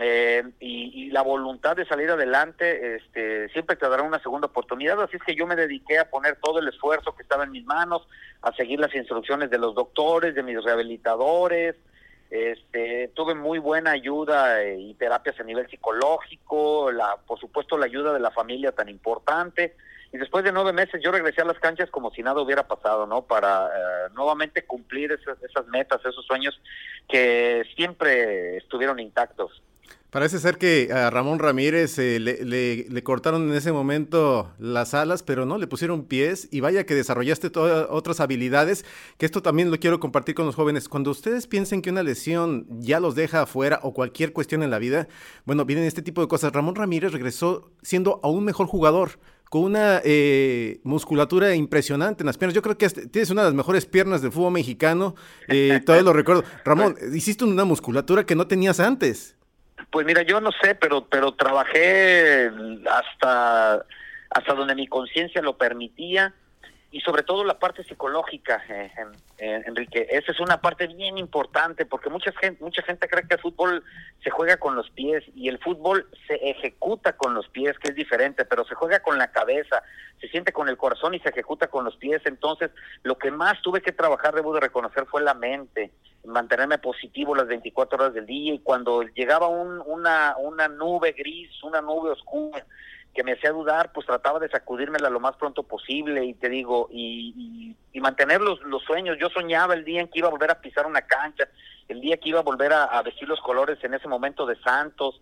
eh, 0.00 0.42
y, 0.60 1.10
la 1.10 1.22
voluntad 1.22 1.76
de 1.76 1.86
salir 1.86 2.10
adelante, 2.10 2.96
este, 2.96 3.48
siempre 3.48 3.76
te 3.76 3.88
dará 3.88 4.02
una 4.02 4.20
segunda 4.20 4.46
oportunidad. 4.46 5.02
Así 5.02 5.16
es 5.16 5.22
que 5.22 5.34
yo 5.34 5.46
me 5.46 5.56
dediqué 5.56 5.98
a 5.98 6.08
poner 6.08 6.36
todo 6.36 6.60
el 6.60 6.68
esfuerzo 6.68 7.14
que 7.16 7.22
estaba 7.22 7.44
en 7.44 7.50
mis 7.50 7.64
manos, 7.64 8.06
a 8.42 8.52
seguir 8.52 8.78
las 8.78 8.94
instrucciones 8.94 9.50
de 9.50 9.58
los 9.58 9.74
doctores, 9.74 10.34
de 10.34 10.42
mis 10.42 10.62
rehabilitadores. 10.62 11.74
Este, 12.30 13.10
tuve 13.14 13.34
muy 13.34 13.58
buena 13.58 13.92
ayuda 13.92 14.62
eh, 14.62 14.78
y 14.78 14.94
terapias 14.94 15.40
a 15.40 15.44
nivel 15.44 15.68
psicológico, 15.68 16.92
la, 16.92 17.16
por 17.26 17.40
supuesto 17.40 17.76
la 17.78 17.86
ayuda 17.86 18.12
de 18.12 18.20
la 18.20 18.30
familia 18.30 18.72
tan 18.72 18.88
importante 18.88 19.74
y 20.12 20.18
después 20.18 20.44
de 20.44 20.52
nueve 20.52 20.72
meses 20.72 21.00
yo 21.02 21.10
regresé 21.10 21.42
a 21.42 21.44
las 21.44 21.58
canchas 21.58 21.90
como 21.90 22.10
si 22.10 22.22
nada 22.22 22.40
hubiera 22.40 22.66
pasado, 22.66 23.06
¿no? 23.06 23.22
Para 23.22 23.66
eh, 23.66 24.10
nuevamente 24.14 24.64
cumplir 24.64 25.12
esas, 25.12 25.66
metas, 25.66 26.00
esos 26.04 26.24
sueños 26.24 26.58
que 27.08 27.64
siempre 27.76 28.56
estuvieron 28.56 29.00
intactos. 29.00 29.62
Parece 30.10 30.38
ser 30.38 30.56
que 30.56 30.90
a 30.90 31.10
Ramón 31.10 31.38
Ramírez 31.38 31.98
eh, 31.98 32.18
le, 32.18 32.42
le, 32.42 33.02
cortaron 33.02 33.50
en 33.50 33.54
ese 33.54 33.72
momento 33.72 34.50
las 34.58 34.94
alas, 34.94 35.22
pero 35.22 35.44
no, 35.44 35.58
le 35.58 35.66
pusieron 35.66 36.06
pies 36.06 36.48
y 36.50 36.60
vaya 36.60 36.86
que 36.86 36.94
desarrollaste 36.94 37.50
todas 37.50 37.86
otras 37.90 38.20
habilidades, 38.20 38.86
que 39.18 39.26
esto 39.26 39.42
también 39.42 39.70
lo 39.70 39.78
quiero 39.78 40.00
compartir 40.00 40.34
con 40.34 40.46
los 40.46 40.54
jóvenes. 40.54 40.88
Cuando 40.88 41.10
ustedes 41.10 41.46
piensen 41.46 41.82
que 41.82 41.90
una 41.90 42.02
lesión 42.02 42.66
ya 42.80 43.00
los 43.00 43.16
deja 43.16 43.42
afuera 43.42 43.80
o 43.82 43.92
cualquier 43.92 44.32
cuestión 44.32 44.62
en 44.62 44.70
la 44.70 44.78
vida, 44.78 45.08
bueno, 45.44 45.66
vienen 45.66 45.84
este 45.84 46.00
tipo 46.00 46.22
de 46.22 46.28
cosas. 46.28 46.54
Ramón 46.54 46.74
Ramírez 46.74 47.12
regresó 47.12 47.70
siendo 47.82 48.18
aún 48.22 48.46
mejor 48.46 48.66
jugador 48.66 49.18
con 49.48 49.62
una 49.62 50.00
eh, 50.04 50.80
musculatura 50.84 51.54
impresionante 51.54 52.22
en 52.22 52.26
las 52.26 52.36
piernas. 52.36 52.54
Yo 52.54 52.62
creo 52.62 52.76
que 52.76 52.88
tienes 52.88 53.30
una 53.30 53.42
de 53.42 53.48
las 53.48 53.54
mejores 53.54 53.86
piernas 53.86 54.22
del 54.22 54.32
fútbol 54.32 54.52
mexicano. 54.52 55.14
Eh, 55.48 55.80
todavía 55.84 56.04
lo 56.04 56.12
recuerdo. 56.12 56.44
Ramón, 56.64 56.96
hiciste 57.14 57.44
una 57.44 57.64
musculatura 57.64 58.24
que 58.24 58.34
no 58.34 58.46
tenías 58.46 58.80
antes. 58.80 59.36
Pues 59.90 60.04
mira, 60.04 60.22
yo 60.22 60.40
no 60.40 60.50
sé, 60.62 60.74
pero 60.74 61.06
pero 61.08 61.32
trabajé 61.32 62.50
hasta 62.90 63.84
hasta 64.30 64.54
donde 64.54 64.74
mi 64.74 64.86
conciencia 64.86 65.40
lo 65.40 65.56
permitía 65.56 66.34
y 66.90 67.00
sobre 67.00 67.22
todo 67.22 67.44
la 67.44 67.58
parte 67.58 67.84
psicológica, 67.84 68.62
eh, 68.68 68.90
Enrique. 69.38 70.06
Esa 70.10 70.32
es 70.32 70.40
una 70.40 70.60
parte 70.60 70.86
bien 70.86 71.18
importante 71.18 71.84
porque 71.84 72.08
mucha 72.08 72.32
gente, 72.32 72.62
mucha 72.64 72.82
gente 72.82 73.08
cree 73.08 73.28
que 73.28 73.34
el 73.34 73.40
fútbol 73.40 73.84
se 74.22 74.30
juega 74.30 74.56
con 74.56 74.74
los 74.74 74.88
pies 74.90 75.22
y 75.34 75.48
el 75.48 75.58
fútbol 75.58 76.08
se 76.26 76.34
ejecuta 76.36 77.14
con 77.14 77.34
los 77.34 77.46
pies, 77.48 77.78
que 77.78 77.90
es 77.90 77.94
diferente, 77.94 78.46
pero 78.46 78.64
se 78.64 78.74
juega 78.74 79.00
con 79.00 79.18
la 79.18 79.30
cabeza, 79.30 79.82
se 80.18 80.28
siente 80.28 80.52
con 80.52 80.68
el 80.70 80.78
corazón 80.78 81.12
y 81.12 81.20
se 81.20 81.28
ejecuta 81.28 81.66
con 81.66 81.84
los 81.84 81.96
pies. 81.96 82.22
Entonces, 82.24 82.70
lo 83.02 83.18
que 83.18 83.30
más 83.30 83.60
tuve 83.60 83.82
que 83.82 83.92
trabajar, 83.92 84.34
debo 84.34 84.54
de 84.54 84.60
reconocer, 84.60 85.04
fue 85.06 85.20
la 85.22 85.34
mente, 85.34 85.92
mantenerme 86.24 86.78
positivo 86.78 87.34
las 87.34 87.48
24 87.48 87.98
horas 87.98 88.14
del 88.14 88.24
día 88.24 88.54
y 88.54 88.60
cuando 88.60 89.02
llegaba 89.02 89.48
un, 89.48 89.82
una, 89.84 90.36
una 90.38 90.68
nube 90.68 91.12
gris, 91.12 91.50
una 91.62 91.82
nube 91.82 92.10
oscura, 92.10 92.64
que 93.18 93.24
me 93.24 93.32
hacía 93.32 93.50
dudar, 93.50 93.90
pues 93.90 94.06
trataba 94.06 94.38
de 94.38 94.48
sacudírmela 94.48 95.10
lo 95.10 95.18
más 95.18 95.34
pronto 95.34 95.64
posible 95.64 96.24
y 96.24 96.34
te 96.34 96.48
digo, 96.48 96.88
y, 96.88 97.74
y, 97.92 98.00
mantener 98.00 98.40
los, 98.40 98.62
los, 98.62 98.80
sueños. 98.84 99.16
Yo 99.20 99.28
soñaba 99.28 99.74
el 99.74 99.84
día 99.84 100.00
en 100.00 100.06
que 100.06 100.20
iba 100.20 100.28
a 100.28 100.30
volver 100.30 100.52
a 100.52 100.60
pisar 100.60 100.86
una 100.86 101.02
cancha, 101.02 101.48
el 101.88 102.00
día 102.00 102.16
que 102.18 102.28
iba 102.28 102.38
a 102.38 102.44
volver 102.44 102.72
a, 102.72 103.02
vestir 103.02 103.26
los 103.28 103.40
colores 103.40 103.82
en 103.82 103.92
ese 103.92 104.06
momento 104.06 104.46
de 104.46 104.54
Santos. 104.60 105.20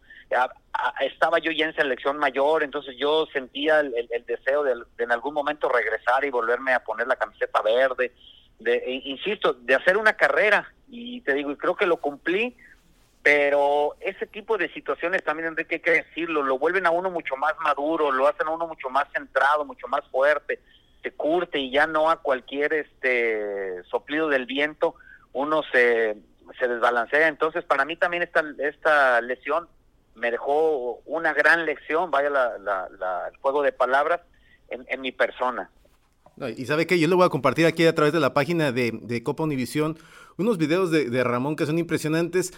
estaba 1.01 1.39
yo 1.39 1.51
ya 1.53 1.65
en 1.65 1.75
selección 1.75 2.19
mayor, 2.19 2.65
entonces 2.65 2.95
yo 2.99 3.25
sentía 3.33 3.81
el, 3.81 4.27
deseo 4.27 4.63
de, 4.63 4.75
en 4.99 5.11
algún 5.11 5.33
momento 5.33 5.71
regresar 5.71 6.23
y 6.27 6.31
volverme 6.31 6.75
a 6.75 6.85
poner 6.85 7.07
la 7.07 7.17
camiseta 7.17 7.63
verde. 7.63 8.13
de, 8.59 8.77
e, 8.77 9.03
insisto, 9.07 9.55
de 9.55 9.75
hacer 9.75 9.97
una 9.97 10.13
carrera. 10.13 10.71
Y 10.91 11.23
te 11.23 11.33
digo, 11.33 11.51
y 11.51 11.57
creo 11.57 11.75
que 11.75 11.87
lo 11.87 11.97
cumplí, 11.97 12.59
pero 13.27 13.97
ese 13.99 14.25
tipo 14.25 14.57
de 14.57 14.73
situaciones 14.73 15.25
también, 15.25 15.49
Enrique, 15.49 15.75
hay 15.75 15.81
que 15.81 16.05
decirlo, 16.05 16.45
lo 16.45 16.61
vuelven 16.61 16.87
a 16.87 16.93
uno 16.93 17.11
mucho 17.11 17.35
más 17.37 17.55
maduro, 17.61 18.13
lo 18.13 18.29
hacen 18.29 18.47
a 18.47 18.53
uno 18.53 18.69
mucho 18.69 18.89
más 18.89 19.09
centrado, 19.13 19.65
mucho 19.65 19.89
más 19.89 20.07
fuerte, 20.13 20.61
se 21.03 21.11
curte 21.11 21.59
y 21.59 21.73
ya 21.73 21.89
no 21.89 22.09
a 22.09 22.23
cualquier 22.23 22.73
este 22.73 23.83
soplido 23.91 24.29
del 24.29 24.47
viento 24.47 24.95
uno 25.33 25.65
se, 25.73 26.17
se 26.57 26.69
desbalancea. 26.69 27.27
Entonces, 27.27 27.65
para 27.65 27.85
mí 27.85 27.97
también 27.97 28.23
esta, 28.23 28.45
esta 28.61 29.21
lesión 29.23 29.67
me 30.15 30.31
dejó 30.31 31.01
una 31.05 31.33
gran 31.33 31.67
lección, 31.67 32.13
vaya 32.13 32.31
la, 32.31 33.29
el 33.29 33.37
juego 33.39 33.65
de 33.65 33.73
palabras, 33.73 34.21
en, 34.69 35.01
mi 35.01 35.11
persona. 35.11 35.69
y 36.57 36.65
sabe 36.67 36.87
que 36.87 37.01
yo 37.01 37.09
le 37.09 37.17
voy 37.17 37.27
a 37.27 37.29
compartir 37.29 37.67
aquí 37.67 37.87
a 37.87 37.95
través 37.97 38.13
de 38.13 38.21
la 38.21 38.35
página 38.35 38.71
de, 38.71 39.23
Copa 39.25 39.43
Univisión 39.43 39.99
unos 40.39 40.59
videos 40.59 40.93
de, 40.93 41.11
de, 41.11 41.25
Ramón 41.25 41.57
que 41.57 41.67
son 41.67 41.79
impresionantes. 41.79 42.53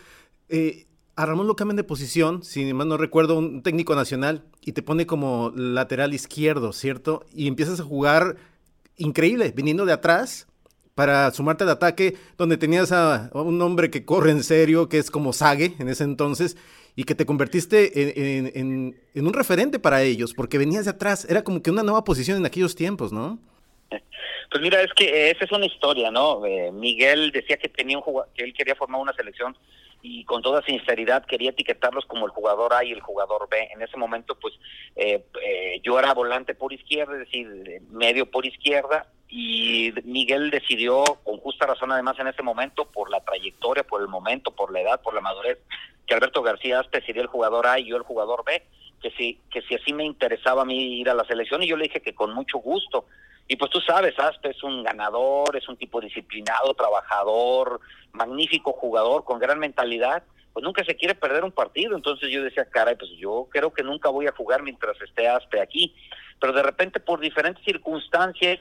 Eh, 0.48 0.86
a 1.16 1.26
Ramón 1.26 1.48
lo 1.48 1.56
cambian 1.56 1.76
de 1.76 1.84
posición, 1.84 2.44
si 2.44 2.72
mal 2.72 2.88
no 2.88 2.96
recuerdo, 2.96 3.36
un 3.36 3.62
técnico 3.62 3.96
nacional, 3.96 4.44
y 4.62 4.72
te 4.72 4.82
pone 4.82 5.06
como 5.06 5.52
lateral 5.56 6.14
izquierdo, 6.14 6.72
¿cierto? 6.72 7.26
Y 7.34 7.48
empiezas 7.48 7.80
a 7.80 7.84
jugar 7.84 8.36
increíble, 8.96 9.52
viniendo 9.54 9.84
de 9.84 9.92
atrás 9.92 10.46
para 10.94 11.30
sumarte 11.32 11.64
al 11.64 11.70
ataque, 11.70 12.16
donde 12.36 12.56
tenías 12.56 12.92
a 12.92 13.30
un 13.32 13.60
hombre 13.62 13.90
que 13.90 14.04
corre 14.04 14.30
en 14.30 14.42
serio, 14.42 14.88
que 14.88 14.98
es 14.98 15.10
como 15.10 15.32
Sage 15.32 15.74
en 15.78 15.88
ese 15.88 16.04
entonces, 16.04 16.56
y 16.94 17.04
que 17.04 17.14
te 17.14 17.26
convertiste 17.26 17.92
en, 18.64 18.96
un 19.14 19.32
referente 19.32 19.78
para 19.78 20.02
ellos, 20.02 20.34
porque 20.34 20.58
venías 20.58 20.84
de 20.84 20.90
atrás, 20.90 21.24
era 21.30 21.44
como 21.44 21.62
que 21.62 21.70
una 21.70 21.84
nueva 21.84 22.02
posición 22.02 22.38
en 22.38 22.46
aquellos 22.46 22.74
tiempos, 22.74 23.12
¿no? 23.12 23.38
Pues 23.88 24.60
mira, 24.62 24.82
es 24.82 24.92
que 24.94 25.30
esa 25.30 25.44
es 25.44 25.52
una 25.52 25.66
historia, 25.66 26.10
¿no? 26.10 26.44
Eh, 26.44 26.72
Miguel 26.72 27.30
decía 27.30 27.56
que 27.56 27.68
tenía 27.68 27.98
un 27.98 28.04
que 28.34 28.42
él 28.42 28.52
quería 28.52 28.74
formar 28.74 29.00
una 29.00 29.12
selección 29.12 29.56
y 30.02 30.24
con 30.24 30.42
toda 30.42 30.62
sinceridad 30.62 31.24
quería 31.26 31.50
etiquetarlos 31.50 32.06
como 32.06 32.26
el 32.26 32.32
jugador 32.32 32.72
A 32.74 32.84
y 32.84 32.92
el 32.92 33.00
jugador 33.00 33.48
B. 33.50 33.68
En 33.72 33.82
ese 33.82 33.96
momento, 33.96 34.36
pues 34.36 34.54
eh, 34.96 35.24
eh, 35.42 35.80
yo 35.82 35.98
era 35.98 36.14
volante 36.14 36.54
por 36.54 36.72
izquierda, 36.72 37.14
es 37.14 37.20
decir, 37.20 37.82
medio 37.90 38.30
por 38.30 38.46
izquierda, 38.46 39.06
y 39.28 39.92
Miguel 40.04 40.50
decidió, 40.50 41.04
con 41.22 41.38
justa 41.38 41.66
razón 41.66 41.92
además 41.92 42.18
en 42.18 42.28
ese 42.28 42.42
momento, 42.42 42.86
por 42.86 43.10
la 43.10 43.20
trayectoria, 43.20 43.82
por 43.82 44.00
el 44.00 44.08
momento, 44.08 44.52
por 44.52 44.72
la 44.72 44.80
edad, 44.80 45.02
por 45.02 45.14
la 45.14 45.20
madurez, 45.20 45.58
que 46.06 46.14
Alberto 46.14 46.42
García 46.42 46.80
Aspe 46.80 47.02
el 47.06 47.26
jugador 47.26 47.66
A 47.66 47.78
y 47.78 47.86
yo 47.86 47.96
el 47.96 48.02
jugador 48.02 48.42
B, 48.44 48.62
que 49.00 49.10
si, 49.12 49.40
que 49.50 49.62
si 49.62 49.74
así 49.74 49.92
me 49.92 50.04
interesaba 50.04 50.62
a 50.62 50.64
mí 50.64 51.00
ir 51.00 51.08
a 51.10 51.14
la 51.14 51.24
selección, 51.24 51.62
y 51.62 51.68
yo 51.68 51.76
le 51.76 51.84
dije 51.84 52.00
que 52.00 52.14
con 52.14 52.34
mucho 52.34 52.58
gusto. 52.58 53.06
Y 53.46 53.56
pues 53.56 53.70
tú 53.70 53.80
sabes, 53.80 54.18
Aspe 54.18 54.50
es 54.50 54.62
un 54.62 54.82
ganador, 54.82 55.56
es 55.56 55.68
un 55.68 55.76
tipo 55.76 56.00
disciplinado, 56.00 56.74
trabajador, 56.74 57.80
magnífico 58.12 58.72
jugador, 58.72 59.24
con 59.24 59.38
gran 59.38 59.58
mentalidad, 59.58 60.22
pues 60.52 60.62
nunca 60.62 60.84
se 60.84 60.96
quiere 60.96 61.14
perder 61.14 61.44
un 61.44 61.52
partido. 61.52 61.96
Entonces 61.96 62.30
yo 62.30 62.42
decía, 62.42 62.66
caray, 62.66 62.96
pues 62.96 63.10
yo 63.18 63.48
creo 63.50 63.72
que 63.72 63.82
nunca 63.82 64.10
voy 64.10 64.26
a 64.26 64.32
jugar 64.32 64.62
mientras 64.62 65.00
esté 65.00 65.28
Aspe 65.28 65.60
aquí. 65.60 65.94
Pero 66.38 66.52
de 66.52 66.62
repente 66.62 67.00
por 67.00 67.20
diferentes 67.20 67.64
circunstancias, 67.64 68.58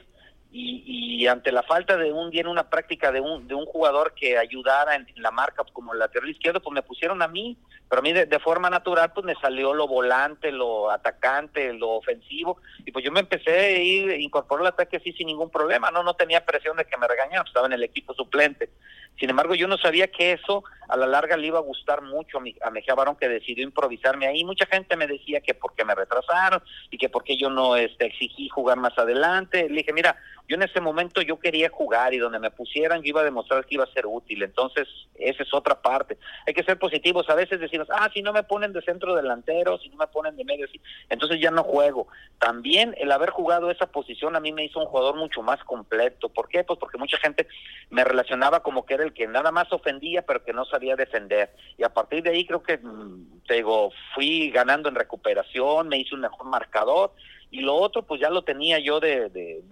y, 0.50 1.26
ante 1.26 1.52
la 1.52 1.62
falta 1.62 1.96
de 1.96 2.12
un 2.12 2.30
día 2.30 2.40
en 2.40 2.46
una 2.46 2.70
práctica 2.70 3.12
de 3.12 3.20
un, 3.20 3.46
de 3.46 3.54
un 3.54 3.66
jugador 3.66 4.14
que 4.14 4.38
ayudara 4.38 4.94
en, 4.94 5.06
la 5.16 5.30
marca 5.30 5.62
como 5.72 5.92
el 5.92 5.98
lateral 5.98 6.30
izquierdo, 6.30 6.60
pues 6.60 6.72
me 6.72 6.82
pusieron 6.82 7.20
a 7.22 7.28
mí, 7.28 7.58
pero 7.88 8.00
a 8.00 8.02
mí 8.02 8.12
de, 8.12 8.38
forma 8.38 8.70
natural 8.70 9.12
pues 9.12 9.26
me 9.26 9.34
salió 9.34 9.74
lo 9.74 9.86
volante, 9.86 10.50
lo 10.50 10.90
atacante, 10.90 11.72
lo 11.74 11.90
ofensivo, 11.90 12.58
y 12.84 12.92
pues 12.92 13.04
yo 13.04 13.12
me 13.12 13.20
empecé 13.20 13.50
a 13.50 13.78
ir, 13.78 14.10
incorporó 14.20 14.62
el 14.62 14.68
ataque 14.68 14.96
así 14.96 15.12
sin 15.12 15.26
ningún 15.26 15.50
problema, 15.50 15.90
no 15.90 16.02
no 16.02 16.14
tenía 16.14 16.44
presión 16.44 16.76
de 16.76 16.84
que 16.86 16.96
me 16.96 17.08
regañaran, 17.08 17.46
estaba 17.46 17.66
en 17.66 17.74
el 17.74 17.82
equipo 17.82 18.14
suplente. 18.14 18.70
Sin 19.18 19.30
embargo, 19.30 19.54
yo 19.54 19.66
no 19.66 19.78
sabía 19.78 20.08
que 20.08 20.32
eso 20.32 20.64
a 20.88 20.96
la 20.96 21.06
larga 21.06 21.36
le 21.36 21.46
iba 21.46 21.58
a 21.58 21.62
gustar 21.62 22.02
mucho 22.02 22.38
a, 22.38 22.40
mi, 22.40 22.54
a 22.62 22.70
Mejía 22.70 22.94
Barón, 22.94 23.16
que 23.16 23.28
decidió 23.28 23.62
improvisarme 23.62 24.26
ahí. 24.26 24.44
Mucha 24.44 24.66
gente 24.66 24.96
me 24.96 25.06
decía 25.06 25.40
que 25.40 25.54
por 25.54 25.74
qué 25.74 25.84
me 25.84 25.94
retrasaron 25.94 26.62
y 26.90 26.96
que 26.96 27.08
por 27.08 27.24
qué 27.24 27.36
yo 27.36 27.50
no 27.50 27.76
este, 27.76 28.06
exigí 28.06 28.48
jugar 28.48 28.78
más 28.78 28.96
adelante. 28.96 29.68
Le 29.68 29.76
dije, 29.76 29.92
mira, 29.92 30.16
yo 30.48 30.56
en 30.56 30.62
ese 30.62 30.80
momento 30.80 31.20
yo 31.20 31.38
quería 31.38 31.68
jugar 31.68 32.14
y 32.14 32.18
donde 32.18 32.38
me 32.38 32.50
pusieran 32.50 33.02
yo 33.02 33.10
iba 33.10 33.20
a 33.20 33.24
demostrar 33.24 33.66
que 33.66 33.74
iba 33.74 33.84
a 33.84 33.92
ser 33.92 34.06
útil. 34.06 34.42
Entonces, 34.42 34.88
esa 35.16 35.42
es 35.42 35.52
otra 35.52 35.82
parte. 35.82 36.16
Hay 36.46 36.54
que 36.54 36.62
ser 36.62 36.78
positivos. 36.78 37.28
A 37.28 37.34
veces 37.34 37.60
decimos, 37.60 37.86
ah, 37.90 38.08
si 38.14 38.22
no 38.22 38.32
me 38.32 38.42
ponen 38.42 38.72
de 38.72 38.80
centro 38.80 39.14
delantero, 39.14 39.78
si 39.78 39.90
no 39.90 39.96
me 39.96 40.06
ponen 40.06 40.36
de 40.36 40.44
medio, 40.44 40.66
sí, 40.68 40.80
entonces 41.10 41.38
ya 41.40 41.50
no 41.50 41.64
juego. 41.64 42.08
También 42.38 42.94
el 42.98 43.12
haber 43.12 43.30
jugado 43.30 43.70
esa 43.70 43.86
posición 43.86 44.36
a 44.36 44.40
mí 44.40 44.52
me 44.52 44.64
hizo 44.64 44.80
un 44.80 44.86
jugador 44.86 45.16
mucho 45.16 45.42
más 45.42 45.62
completo. 45.64 46.30
¿Por 46.30 46.48
qué? 46.48 46.64
Pues 46.64 46.78
porque 46.78 46.96
mucha 46.96 47.18
gente 47.18 47.46
me 47.90 48.04
relacionaba 48.04 48.60
como 48.60 48.86
que 48.86 48.94
era 48.94 49.04
el 49.04 49.07
que 49.12 49.26
nada 49.26 49.52
más 49.52 49.72
ofendía, 49.72 50.22
pero 50.22 50.44
que 50.44 50.52
no 50.52 50.64
sabía 50.64 50.96
defender. 50.96 51.50
Y 51.76 51.84
a 51.84 51.92
partir 51.92 52.22
de 52.22 52.30
ahí 52.30 52.46
creo 52.46 52.62
que, 52.62 52.78
mm, 52.78 53.42
te 53.46 53.54
digo, 53.54 53.90
fui 54.14 54.50
ganando 54.50 54.88
en 54.88 54.94
recuperación, 54.94 55.88
me 55.88 55.98
hice 55.98 56.14
un 56.14 56.22
mejor 56.22 56.46
marcador 56.46 57.12
y 57.50 57.60
lo 57.60 57.74
otro 57.74 58.02
pues 58.02 58.20
ya 58.20 58.30
lo 58.30 58.42
tenía 58.42 58.78
yo 58.78 59.00
de, 59.00 59.30
de 59.30 59.62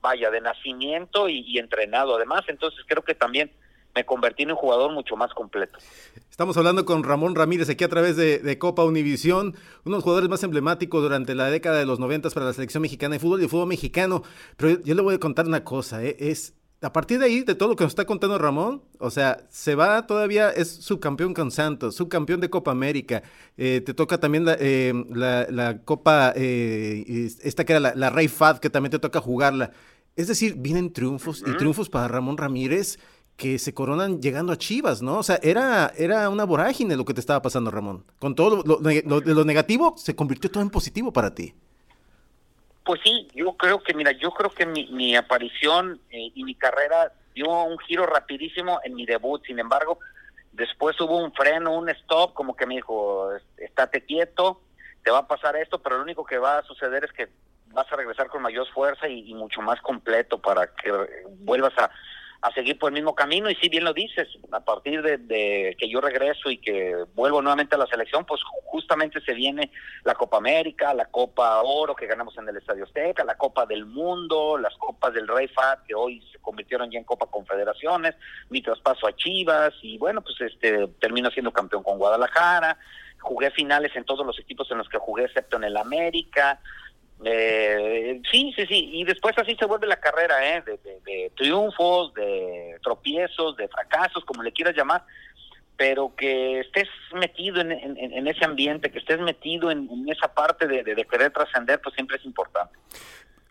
vaya, 0.00 0.30
de 0.30 0.40
nacimiento 0.40 1.28
y, 1.28 1.58
entrenado 1.58 2.16
además, 2.16 2.44
entonces 2.48 2.80
creo 2.86 3.02
que 3.02 3.14
también 3.14 3.50
me 3.94 4.04
convertí 4.04 4.42
en 4.42 4.50
un 4.50 4.56
jugador 4.56 4.92
mucho 4.92 5.16
más 5.16 5.32
completo. 5.32 5.78
Estamos 6.30 6.58
hablando 6.58 6.84
con 6.84 7.02
Ramón 7.02 7.34
Ramírez 7.34 7.70
aquí 7.70 7.82
a 7.82 7.88
través 7.88 8.16
de, 8.16 8.58
Copa 8.58 8.84
Univisión, 8.84 9.46
uno 9.46 9.56
de 9.84 9.90
los 9.90 10.04
jugadores 10.04 10.28
más 10.28 10.42
emblemáticos 10.42 11.02
durante 11.02 11.34
la 11.34 11.48
década 11.48 11.78
de 11.78 11.86
los 11.86 11.98
noventas 11.98 12.34
para 12.34 12.44
la 12.44 12.52
selección 12.52 12.82
mexicana 12.82 13.14
de 13.14 13.20
fútbol 13.20 13.40
y 13.40 13.44
el 13.44 13.48
fútbol 13.48 13.68
mexicano. 13.68 14.22
Pero 14.58 14.82
yo 14.82 14.94
le 14.94 15.00
voy 15.00 15.14
a 15.14 15.18
contar 15.18 15.46
una 15.46 15.64
cosa, 15.64 16.04
¿eh? 16.04 16.14
es 16.18 16.54
a 16.82 16.92
partir 16.92 17.18
de 17.18 17.26
ahí, 17.26 17.40
de 17.40 17.54
todo 17.54 17.70
lo 17.70 17.76
que 17.76 17.84
nos 17.84 17.92
está 17.92 18.04
contando 18.04 18.38
Ramón, 18.38 18.82
o 18.98 19.10
sea, 19.10 19.46
se 19.48 19.74
va 19.74 20.06
todavía, 20.06 20.50
es 20.50 20.68
subcampeón 20.68 21.32
con 21.32 21.50
Santos, 21.50 21.94
subcampeón 21.96 22.40
de 22.40 22.50
Copa 22.50 22.70
América, 22.70 23.22
eh, 23.56 23.80
te 23.84 23.94
toca 23.94 24.18
también 24.18 24.44
la, 24.44 24.56
eh, 24.60 24.92
la, 25.10 25.78
Copa, 25.84 26.32
eh, 26.36 27.30
esta 27.42 27.64
que 27.64 27.72
era 27.72 27.80
la, 27.80 27.94
la 27.94 28.10
Rey 28.10 28.28
Fad, 28.28 28.58
que 28.58 28.70
también 28.70 28.90
te 28.90 28.98
toca 28.98 29.20
jugarla. 29.20 29.72
Es 30.16 30.28
decir, 30.28 30.54
vienen 30.56 30.92
triunfos 30.92 31.42
y 31.46 31.56
triunfos 31.56 31.88
para 31.88 32.08
Ramón 32.08 32.36
Ramírez 32.36 32.98
que 33.36 33.58
se 33.58 33.74
coronan 33.74 34.20
llegando 34.22 34.52
a 34.52 34.56
Chivas, 34.56 35.02
¿no? 35.02 35.18
O 35.18 35.22
sea, 35.22 35.38
era, 35.42 35.92
era 35.96 36.30
una 36.30 36.44
vorágine 36.44 36.96
lo 36.96 37.04
que 37.04 37.12
te 37.12 37.20
estaba 37.20 37.42
pasando, 37.42 37.70
Ramón. 37.70 38.04
Con 38.18 38.34
todo 38.34 38.62
lo, 38.64 38.80
lo, 38.80 39.20
lo 39.20 39.44
negativo, 39.44 39.94
se 39.98 40.16
convirtió 40.16 40.50
todo 40.50 40.62
en 40.62 40.70
positivo 40.70 41.12
para 41.12 41.34
ti. 41.34 41.54
Pues 42.86 43.00
sí, 43.02 43.26
yo 43.34 43.54
creo 43.56 43.82
que, 43.82 43.94
mira, 43.94 44.12
yo 44.12 44.30
creo 44.30 44.48
que 44.48 44.64
mi, 44.64 45.16
aparición 45.16 46.00
eh, 46.08 46.30
y 46.32 46.44
mi 46.44 46.54
carrera 46.54 47.12
dio 47.34 47.48
un 47.64 47.78
giro 47.80 48.06
rapidísimo 48.06 48.78
en 48.84 48.94
mi 48.94 49.04
debut. 49.04 49.44
Sin 49.44 49.58
embargo, 49.58 49.98
después 50.52 50.98
hubo 51.00 51.18
un 51.18 51.32
freno, 51.32 51.74
un 51.74 51.88
stop, 51.88 52.32
como 52.32 52.54
que 52.54 52.64
me 52.64 52.76
dijo, 52.76 53.28
estate 53.56 54.04
quieto, 54.04 54.60
te 55.02 55.10
va 55.10 55.18
a 55.18 55.26
pasar 55.26 55.56
esto, 55.56 55.82
pero 55.82 55.96
lo 55.96 56.04
único 56.04 56.24
que 56.24 56.38
va 56.38 56.58
a 56.58 56.62
suceder 56.62 57.02
es 57.02 57.12
que 57.12 57.28
vas 57.72 57.92
a 57.92 57.96
regresar 57.96 58.28
con 58.28 58.40
mayor 58.40 58.68
fuerza 58.68 59.08
y 59.08 59.34
mucho 59.34 59.60
más 59.62 59.80
completo 59.80 60.38
para 60.38 60.68
que 60.68 60.92
vuelvas 61.40 61.76
a, 61.78 61.90
a 62.42 62.52
seguir 62.52 62.78
por 62.78 62.90
el 62.90 62.94
mismo 62.94 63.14
camino. 63.14 63.50
Y 63.50 63.54
si 63.56 63.68
bien 63.68 63.84
lo 63.84 63.92
dices, 63.92 64.28
a 64.52 64.60
partir 64.60 65.02
de, 65.02 65.76
que 65.78 65.88
yo 65.88 66.00
regreso 66.00 66.50
y 66.50 66.58
que 66.58 66.94
vuelvo 67.14 67.42
nuevamente 67.42 67.74
a 67.74 67.78
la 67.78 67.86
selección, 67.86 68.24
pues 68.24 68.40
justamente 68.64 69.20
se 69.20 69.34
viene 69.34 69.70
la 70.04 70.14
Copa 70.14 70.36
América, 70.36 70.94
la 70.94 71.06
Copa 71.06 71.62
Oro 71.62 71.94
que 71.94 72.06
ganamos 72.06 72.36
en 72.38 72.48
el 72.48 72.56
Estadio 72.56 72.84
Azteca, 72.84 73.24
la 73.24 73.36
Copa 73.36 73.66
del 73.66 73.86
Mundo, 73.86 74.58
las 74.58 74.74
Copas 74.76 75.12
del 75.14 75.28
Rey 75.28 75.48
Fat 75.48 75.84
que 75.86 75.94
hoy 75.94 76.22
se 76.32 76.38
convirtieron 76.38 76.90
ya 76.90 76.98
en 76.98 77.04
Copa 77.04 77.26
Confederaciones, 77.26 78.14
mi 78.50 78.62
traspaso 78.62 79.06
a 79.06 79.16
Chivas 79.16 79.74
y 79.82 79.98
bueno, 79.98 80.22
pues 80.22 80.40
este 80.40 80.88
termino 81.00 81.30
siendo 81.30 81.52
campeón 81.52 81.82
con 81.82 81.98
Guadalajara. 81.98 82.78
Jugué 83.18 83.50
finales 83.50 83.96
en 83.96 84.04
todos 84.04 84.24
los 84.24 84.38
equipos 84.38 84.70
en 84.70 84.78
los 84.78 84.88
que 84.88 84.98
jugué, 84.98 85.24
excepto 85.24 85.56
en 85.56 85.64
el 85.64 85.76
América. 85.76 86.60
Eh, 87.24 88.20
sí, 88.30 88.52
sí, 88.54 88.66
sí, 88.66 88.90
y 88.92 89.04
después 89.04 89.36
así 89.38 89.56
se 89.56 89.64
vuelve 89.64 89.86
la 89.86 89.98
carrera, 89.98 90.56
¿eh? 90.56 90.62
de, 90.62 91.32
triunfos, 91.36 92.12
de 92.14 92.78
tropiezos, 92.82 93.56
de 93.56 93.68
fracasos, 93.68 94.24
como 94.24 94.42
le 94.42 94.52
quieras 94.52 94.76
llamar, 94.76 95.02
pero 95.76 96.14
que 96.14 96.60
estés 96.60 96.88
metido 97.12 97.60
en, 97.60 98.28
ese 98.28 98.44
ambiente, 98.44 98.90
que 98.90 98.98
estés 98.98 99.20
metido 99.20 99.70
en, 99.70 99.88
esa 100.08 100.32
parte 100.32 100.66
de, 100.66 101.06
querer 101.10 101.32
trascender, 101.32 101.80
pues 101.80 101.94
siempre 101.94 102.16
es 102.16 102.24
importante. 102.24 102.78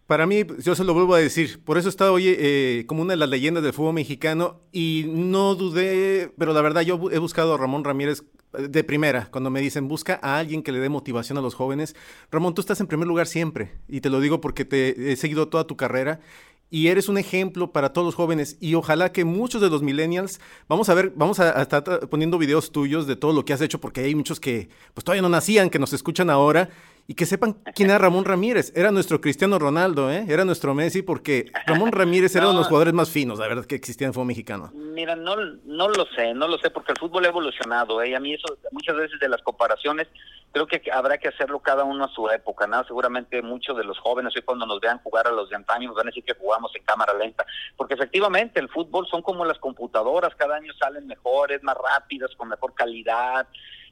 Para 0.07 0.27
mí, 0.27 0.43
yo 0.59 0.75
se 0.75 0.83
lo 0.83 0.93
vuelvo 0.93 1.15
a 1.15 1.19
decir, 1.19 1.63
por 1.63 1.79
eso 1.79 1.89
está 1.89 2.11
hoy 2.11 2.25
eh, 2.27 2.83
como 2.85 3.01
una 3.01 3.13
de 3.13 3.17
las 3.17 3.29
leyendas 3.29 3.63
del 3.63 3.73
fútbol 3.73 3.95
mexicano 3.95 4.61
y 4.71 5.05
no 5.07 5.55
dudé, 5.55 6.31
pero 6.37 6.53
la 6.53 6.61
verdad 6.61 6.81
yo 6.81 7.09
he 7.11 7.17
buscado 7.17 7.55
a 7.55 7.57
Ramón 7.57 7.83
Ramírez 7.83 8.23
de 8.53 8.83
primera, 8.83 9.29
cuando 9.31 9.49
me 9.49 9.61
dicen 9.61 9.87
busca 9.87 10.19
a 10.21 10.37
alguien 10.37 10.61
que 10.61 10.71
le 10.71 10.79
dé 10.79 10.89
motivación 10.89 11.39
a 11.39 11.41
los 11.41 11.55
jóvenes, 11.55 11.95
Ramón, 12.29 12.53
tú 12.53 12.61
estás 12.61 12.79
en 12.81 12.87
primer 12.87 13.07
lugar 13.07 13.25
siempre, 13.25 13.71
y 13.87 14.01
te 14.01 14.11
lo 14.11 14.19
digo 14.19 14.41
porque 14.41 14.63
te 14.63 15.11
he 15.11 15.15
seguido 15.15 15.47
toda 15.47 15.65
tu 15.65 15.75
carrera 15.75 16.19
y 16.69 16.87
eres 16.87 17.09
un 17.09 17.17
ejemplo 17.17 17.71
para 17.71 17.93
todos 17.93 18.05
los 18.05 18.15
jóvenes 18.15 18.57
y 18.59 18.75
ojalá 18.75 19.11
que 19.11 19.23
muchos 19.23 19.61
de 19.61 19.69
los 19.69 19.81
millennials, 19.81 20.39
vamos 20.67 20.89
a 20.89 20.93
ver, 20.93 21.13
vamos 21.15 21.39
a, 21.39 21.61
estar 21.61 21.83
poniendo 22.09 22.37
videos 22.37 22.71
tuyos 22.71 23.07
de 23.07 23.15
todo 23.15 23.33
lo 23.33 23.45
que 23.45 23.53
has 23.53 23.61
hecho 23.61 23.79
porque 23.79 24.01
hay 24.01 24.15
muchos 24.15 24.39
que 24.39 24.69
pues 24.93 25.03
todavía 25.03 25.21
no 25.21 25.29
nacían, 25.29 25.69
que 25.69 25.79
nos 25.79 25.93
escuchan 25.93 26.29
ahora 26.29 26.69
y 27.07 27.13
que 27.13 27.25
sepan 27.25 27.53
quién 27.75 27.89
era 27.89 27.99
Ramón 27.99 28.25
Ramírez. 28.25 28.73
Era 28.75 28.91
nuestro 28.91 29.21
Cristiano 29.21 29.59
Ronaldo, 29.59 30.11
¿eh? 30.11 30.25
Era 30.27 30.43
nuestro 30.43 30.73
Messi, 30.73 31.03
porque 31.03 31.51
Ramón 31.67 31.91
Ramírez 31.93 32.35
era 32.35 32.45
uno 32.45 32.53
de 32.53 32.59
los 32.59 32.67
jugadores 32.67 32.93
más 32.93 33.09
finos, 33.09 33.39
la 33.39 33.47
verdad, 33.47 33.65
que 33.65 33.75
existía 33.75 34.05
en 34.05 34.09
el 34.09 34.13
fútbol 34.13 34.27
mexicano. 34.27 34.71
Mira, 34.73 35.15
no, 35.15 35.35
no 35.35 35.89
lo 35.89 36.05
sé, 36.15 36.33
no 36.33 36.47
lo 36.47 36.57
sé, 36.57 36.71
porque 36.71 36.93
el 36.93 36.97
fútbol 36.97 37.25
ha 37.25 37.29
evolucionado, 37.29 38.01
¿eh? 38.01 38.09
Y 38.09 38.13
a 38.15 38.19
mí 38.19 38.33
eso, 38.33 38.57
muchas 38.71 38.95
veces 38.95 39.19
de 39.19 39.29
las 39.29 39.41
comparaciones, 39.43 40.07
creo 40.51 40.67
que 40.67 40.81
habrá 40.91 41.17
que 41.17 41.27
hacerlo 41.27 41.59
cada 41.59 41.83
uno 41.83 42.05
a 42.05 42.09
su 42.09 42.29
época, 42.29 42.65
¿no? 42.65 42.83
Seguramente 42.85 43.41
muchos 43.41 43.77
de 43.77 43.83
los 43.83 43.99
jóvenes 43.99 44.33
hoy 44.35 44.41
cuando 44.41 44.65
nos 44.65 44.79
vean 44.79 44.99
jugar 44.99 45.27
a 45.27 45.31
los 45.31 45.49
de 45.49 45.57
antaño 45.57 45.89
nos 45.89 45.97
van 45.97 46.07
a 46.07 46.09
decir 46.09 46.23
que 46.23 46.33
jugamos 46.33 46.71
en 46.75 46.83
cámara 46.83 47.13
lenta, 47.13 47.45
porque 47.75 47.93
efectivamente 47.93 48.59
el 48.59 48.69
fútbol 48.69 49.05
son 49.07 49.21
como 49.21 49.45
las 49.45 49.59
computadoras, 49.59 50.33
cada 50.35 50.55
año 50.55 50.73
salen 50.79 51.05
mejores, 51.07 51.61
más 51.61 51.75
rápidas, 51.75 52.31
con 52.37 52.47
mejor 52.47 52.73
calidad, 52.73 53.47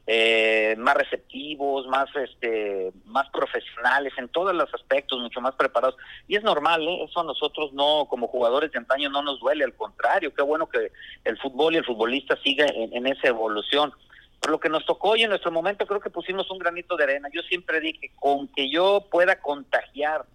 eh, 0.06 0.74
más 0.76 0.94
receptivos, 0.96 1.86
más 1.86 2.14
este, 2.14 2.92
más 3.06 3.28
profesionales 3.30 4.12
en 4.18 4.28
todos 4.28 4.54
los 4.54 4.72
aspectos, 4.74 5.18
mucho 5.20 5.40
más 5.40 5.54
preparados. 5.54 5.96
Y 6.28 6.36
es 6.36 6.42
normal, 6.42 6.82
¿eh? 6.86 7.04
eso 7.08 7.20
a 7.20 7.24
nosotros 7.24 7.72
no, 7.72 8.06
como 8.08 8.28
jugadores 8.28 8.70
de 8.72 8.78
antaño, 8.78 9.08
no 9.08 9.22
nos 9.22 9.40
duele, 9.40 9.64
al 9.64 9.74
contrario, 9.74 10.34
qué 10.34 10.42
bueno 10.42 10.68
que 10.68 10.92
el 11.24 11.38
fútbol 11.38 11.74
y 11.74 11.78
el 11.78 11.86
futbolista 11.86 12.36
siga 12.42 12.66
en, 12.66 13.06
esa 13.06 13.28
evolución. 13.28 13.92
Por 14.40 14.50
lo 14.50 14.60
que 14.60 14.68
nos 14.68 14.84
tocó 14.84 15.10
hoy 15.10 15.22
en 15.22 15.30
nuestro 15.30 15.50
momento, 15.50 15.86
creo 15.86 16.00
que 16.00 16.10
pusimos 16.10 16.50
un 16.50 16.58
granito 16.58 16.96
de 16.96 17.04
arena. 17.04 17.30
Yo 17.32 17.40
siempre 17.42 17.80
dije, 17.80 18.12
con 18.20 18.48
que 18.48 18.70
yo 18.70 19.06
pueda 19.10 19.40
contagiar 19.40 20.26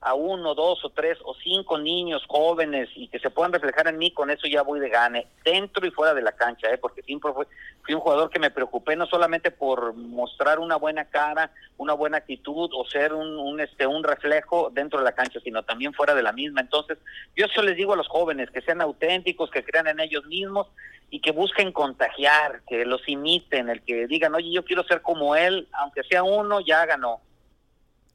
a 0.00 0.14
uno, 0.14 0.54
dos 0.54 0.84
o 0.84 0.90
tres 0.90 1.18
o 1.24 1.34
cinco 1.34 1.78
niños 1.78 2.24
jóvenes 2.28 2.88
y 2.94 3.08
que 3.08 3.18
se 3.18 3.30
puedan 3.30 3.52
reflejar 3.52 3.88
en 3.88 3.98
mí, 3.98 4.12
con 4.12 4.30
eso 4.30 4.46
ya 4.46 4.62
voy 4.62 4.78
de 4.78 4.88
gane, 4.88 5.26
dentro 5.44 5.86
y 5.86 5.90
fuera 5.90 6.14
de 6.14 6.22
la 6.22 6.32
cancha, 6.32 6.68
¿eh? 6.70 6.78
porque 6.78 7.02
siempre 7.02 7.32
fui, 7.32 7.46
fui 7.82 7.94
un 7.94 8.00
jugador 8.00 8.30
que 8.30 8.38
me 8.38 8.50
preocupé 8.50 8.94
no 8.94 9.06
solamente 9.06 9.50
por 9.50 9.94
mostrar 9.94 10.60
una 10.60 10.76
buena 10.76 11.06
cara, 11.06 11.50
una 11.78 11.94
buena 11.94 12.18
actitud 12.18 12.70
o 12.74 12.84
ser 12.86 13.12
un, 13.12 13.38
un, 13.38 13.60
este, 13.60 13.86
un 13.86 14.04
reflejo 14.04 14.70
dentro 14.72 15.00
de 15.00 15.04
la 15.04 15.12
cancha, 15.12 15.40
sino 15.40 15.62
también 15.64 15.92
fuera 15.92 16.14
de 16.14 16.22
la 16.22 16.32
misma. 16.32 16.60
Entonces, 16.60 16.98
yo 17.36 17.46
eso 17.46 17.62
les 17.62 17.76
digo 17.76 17.94
a 17.94 17.96
los 17.96 18.08
jóvenes, 18.08 18.50
que 18.50 18.60
sean 18.60 18.80
auténticos, 18.80 19.50
que 19.50 19.64
crean 19.64 19.88
en 19.88 20.00
ellos 20.00 20.24
mismos 20.26 20.68
y 21.10 21.20
que 21.20 21.32
busquen 21.32 21.72
contagiar, 21.72 22.60
que 22.68 22.84
los 22.84 23.08
imiten, 23.08 23.68
el 23.68 23.82
que 23.82 24.06
digan, 24.06 24.34
oye, 24.34 24.52
yo 24.52 24.64
quiero 24.64 24.84
ser 24.84 25.02
como 25.02 25.34
él, 25.34 25.66
aunque 25.72 26.02
sea 26.04 26.22
uno, 26.22 26.60
ya 26.60 26.84
ganó. 26.86 27.20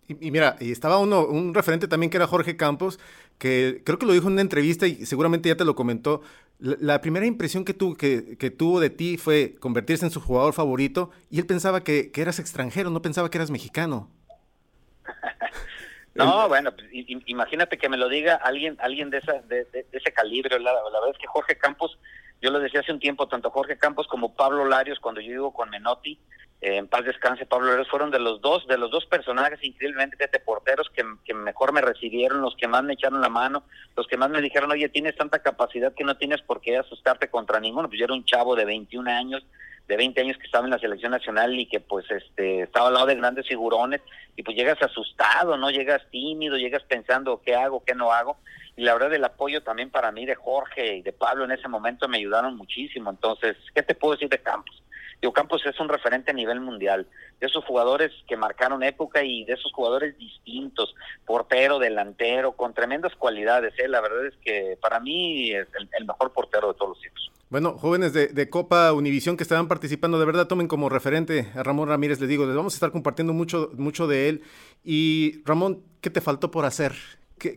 Y, 0.07 0.31
mira, 0.31 0.57
y 0.59 0.71
estaba 0.71 0.97
uno, 0.99 1.25
un 1.25 1.53
referente 1.53 1.87
también 1.87 2.09
que 2.09 2.17
era 2.17 2.27
Jorge 2.27 2.57
Campos, 2.57 2.99
que 3.37 3.81
creo 3.85 3.97
que 3.97 4.05
lo 4.05 4.13
dijo 4.13 4.27
en 4.27 4.33
una 4.33 4.41
entrevista 4.41 4.85
y 4.85 5.05
seguramente 5.05 5.49
ya 5.49 5.55
te 5.55 5.65
lo 5.65 5.75
comentó. 5.75 6.21
La, 6.59 7.01
primera 7.01 7.25
impresión 7.25 7.65
que, 7.65 7.73
tu, 7.73 7.95
que, 7.95 8.37
que, 8.37 8.51
tuvo 8.51 8.79
de 8.79 8.89
ti 8.89 9.17
fue 9.17 9.55
convertirse 9.59 10.05
en 10.05 10.11
su 10.11 10.21
jugador 10.21 10.53
favorito 10.53 11.11
y 11.29 11.39
él 11.39 11.45
pensaba 11.45 11.83
que, 11.83 12.11
que 12.11 12.21
eras 12.21 12.39
extranjero, 12.39 12.89
no 12.89 13.01
pensaba 13.01 13.29
que 13.29 13.37
eras 13.37 13.51
mexicano. 13.51 14.09
no, 16.15 16.47
bueno, 16.47 16.73
pues, 16.73 16.87
imagínate 17.25 17.77
que 17.77 17.89
me 17.89 17.97
lo 17.97 18.07
diga 18.07 18.35
alguien 18.35 18.77
alguien 18.79 19.09
de, 19.09 19.17
esa, 19.17 19.41
de, 19.41 19.65
ese 19.91 20.11
calibre. 20.13 20.59
La, 20.59 20.73
la, 20.73 20.99
verdad 20.99 21.11
es 21.11 21.17
que 21.17 21.27
Jorge 21.27 21.57
Campos, 21.57 21.97
yo 22.41 22.51
lo 22.51 22.59
decía 22.59 22.81
hace 22.81 22.91
un 22.91 22.99
tiempo, 22.99 23.27
tanto 23.27 23.49
Jorge 23.49 23.77
Campos 23.77 24.07
como 24.07 24.35
Pablo 24.35 24.65
Larios, 24.65 24.99
cuando 24.99 25.21
yo 25.21 25.31
vivo 25.31 25.53
con 25.53 25.69
Menotti, 25.69 26.19
eh, 26.63 26.77
en 26.77 26.87
paz 26.87 27.03
descanse 27.03 27.45
Pablo 27.45 27.67
Larios, 27.67 27.89
fueron 27.89 28.09
de 28.09 28.19
los 28.19 28.39
dos, 28.39 28.65
de 28.67 28.77
los 28.77 28.89
dos 28.89 29.05
personajes 29.05 29.61
increíblemente 29.63 30.15
de 30.15 30.39
porteros 30.39 30.89
que, 30.95 31.03
que, 31.25 31.33
mejor 31.33 31.73
me 31.73 31.81
recibieron, 31.81 32.41
los 32.41 32.55
que 32.55 32.69
más 32.69 32.83
me 32.83 32.93
echaron 32.93 33.19
la 33.19 33.27
mano, 33.27 33.63
los 33.97 34.07
que 34.07 34.15
más 34.15 34.29
me 34.29 34.41
dijeron, 34.41 34.71
oye, 34.71 34.87
tienes 34.87 35.17
tanta 35.17 35.39
capacidad 35.39 35.93
que 35.93 36.05
no 36.05 36.15
tienes 36.15 36.41
por 36.41 36.61
qué 36.61 36.77
asustarte 36.77 37.29
contra 37.29 37.59
ninguno. 37.59 37.89
Pues 37.89 37.99
yo 37.99 38.05
era 38.05 38.13
un 38.13 38.23
chavo 38.23 38.55
de 38.55 38.63
21 38.63 39.09
años, 39.11 39.45
de 39.89 39.97
20 39.97 40.21
años 40.21 40.37
que 40.37 40.45
estaba 40.45 40.63
en 40.63 40.71
la 40.71 40.79
selección 40.79 41.11
nacional 41.11 41.53
y 41.59 41.65
que 41.65 41.81
pues 41.81 42.09
este 42.09 42.61
estaba 42.61 42.87
al 42.87 42.93
lado 42.93 43.07
de 43.07 43.15
grandes 43.15 43.45
figurones 43.45 43.99
y 44.37 44.43
pues 44.43 44.55
llegas 44.55 44.81
asustado, 44.81 45.57
no 45.57 45.69
llegas 45.69 46.01
tímido, 46.11 46.55
llegas 46.55 46.83
pensando 46.83 47.41
qué 47.43 47.55
hago, 47.55 47.83
qué 47.83 47.93
no 47.93 48.13
hago 48.13 48.37
y 48.75 48.83
la 48.83 48.93
verdad 48.93 49.13
el 49.13 49.23
apoyo 49.25 49.61
también 49.61 49.89
para 49.89 50.11
mí 50.11 50.25
de 50.25 50.35
Jorge 50.35 50.95
y 50.95 51.01
de 51.01 51.11
Pablo 51.11 51.43
en 51.43 51.51
ese 51.51 51.67
momento 51.67 52.07
me 52.07 52.17
ayudaron 52.17 52.55
muchísimo. 52.55 53.09
Entonces, 53.09 53.57
¿qué 53.75 53.83
te 53.83 53.95
puedo 53.95 54.13
decir 54.13 54.29
de 54.29 54.41
Campos? 54.41 54.81
Digo, 55.23 55.31
Campos 55.31 55.65
es 55.65 55.79
un 55.79 55.87
referente 55.87 56.31
a 56.31 56.33
nivel 56.33 56.59
mundial, 56.59 57.07
de 57.39 57.47
esos 57.47 57.63
jugadores 57.63 58.11
que 58.27 58.35
marcaron 58.35 58.83
época 58.83 59.23
y 59.23 59.45
de 59.45 59.53
esos 59.53 59.71
jugadores 59.71 60.17
distintos, 60.17 60.93
portero, 61.25 61.79
delantero, 61.79 62.51
con 62.57 62.73
tremendas 62.73 63.15
cualidades. 63.15 63.73
¿eh? 63.79 63.87
La 63.87 64.01
verdad 64.01 64.25
es 64.25 64.33
que 64.43 64.77
para 64.81 64.99
mí 64.99 65.53
es 65.53 65.65
el, 65.97 66.05
mejor 66.05 66.33
portero 66.33 66.67
de 66.67 66.73
todos 66.73 66.89
los 66.89 66.99
tiempos. 66.99 67.31
Bueno, 67.49 67.77
jóvenes 67.77 68.11
de, 68.11 68.49
Copa 68.49 68.91
Univisión 68.91 69.37
que 69.37 69.43
estaban 69.43 69.69
participando, 69.69 70.19
de 70.19 70.25
verdad 70.25 70.47
tomen 70.47 70.67
como 70.67 70.89
referente 70.89 71.49
a 71.55 71.63
Ramón 71.63 71.87
Ramírez, 71.87 72.19
les 72.19 72.27
digo, 72.27 72.45
les 72.45 72.57
vamos 72.57 72.73
a 72.73 72.75
estar 72.75 72.91
compartiendo 72.91 73.31
mucho, 73.31 73.71
mucho 73.75 74.07
de 74.07 74.27
él. 74.27 74.41
Y 74.83 75.41
Ramón, 75.45 75.85
¿qué 76.01 76.09
te 76.09 76.19
faltó 76.19 76.51
por 76.51 76.65
hacer? 76.65 76.91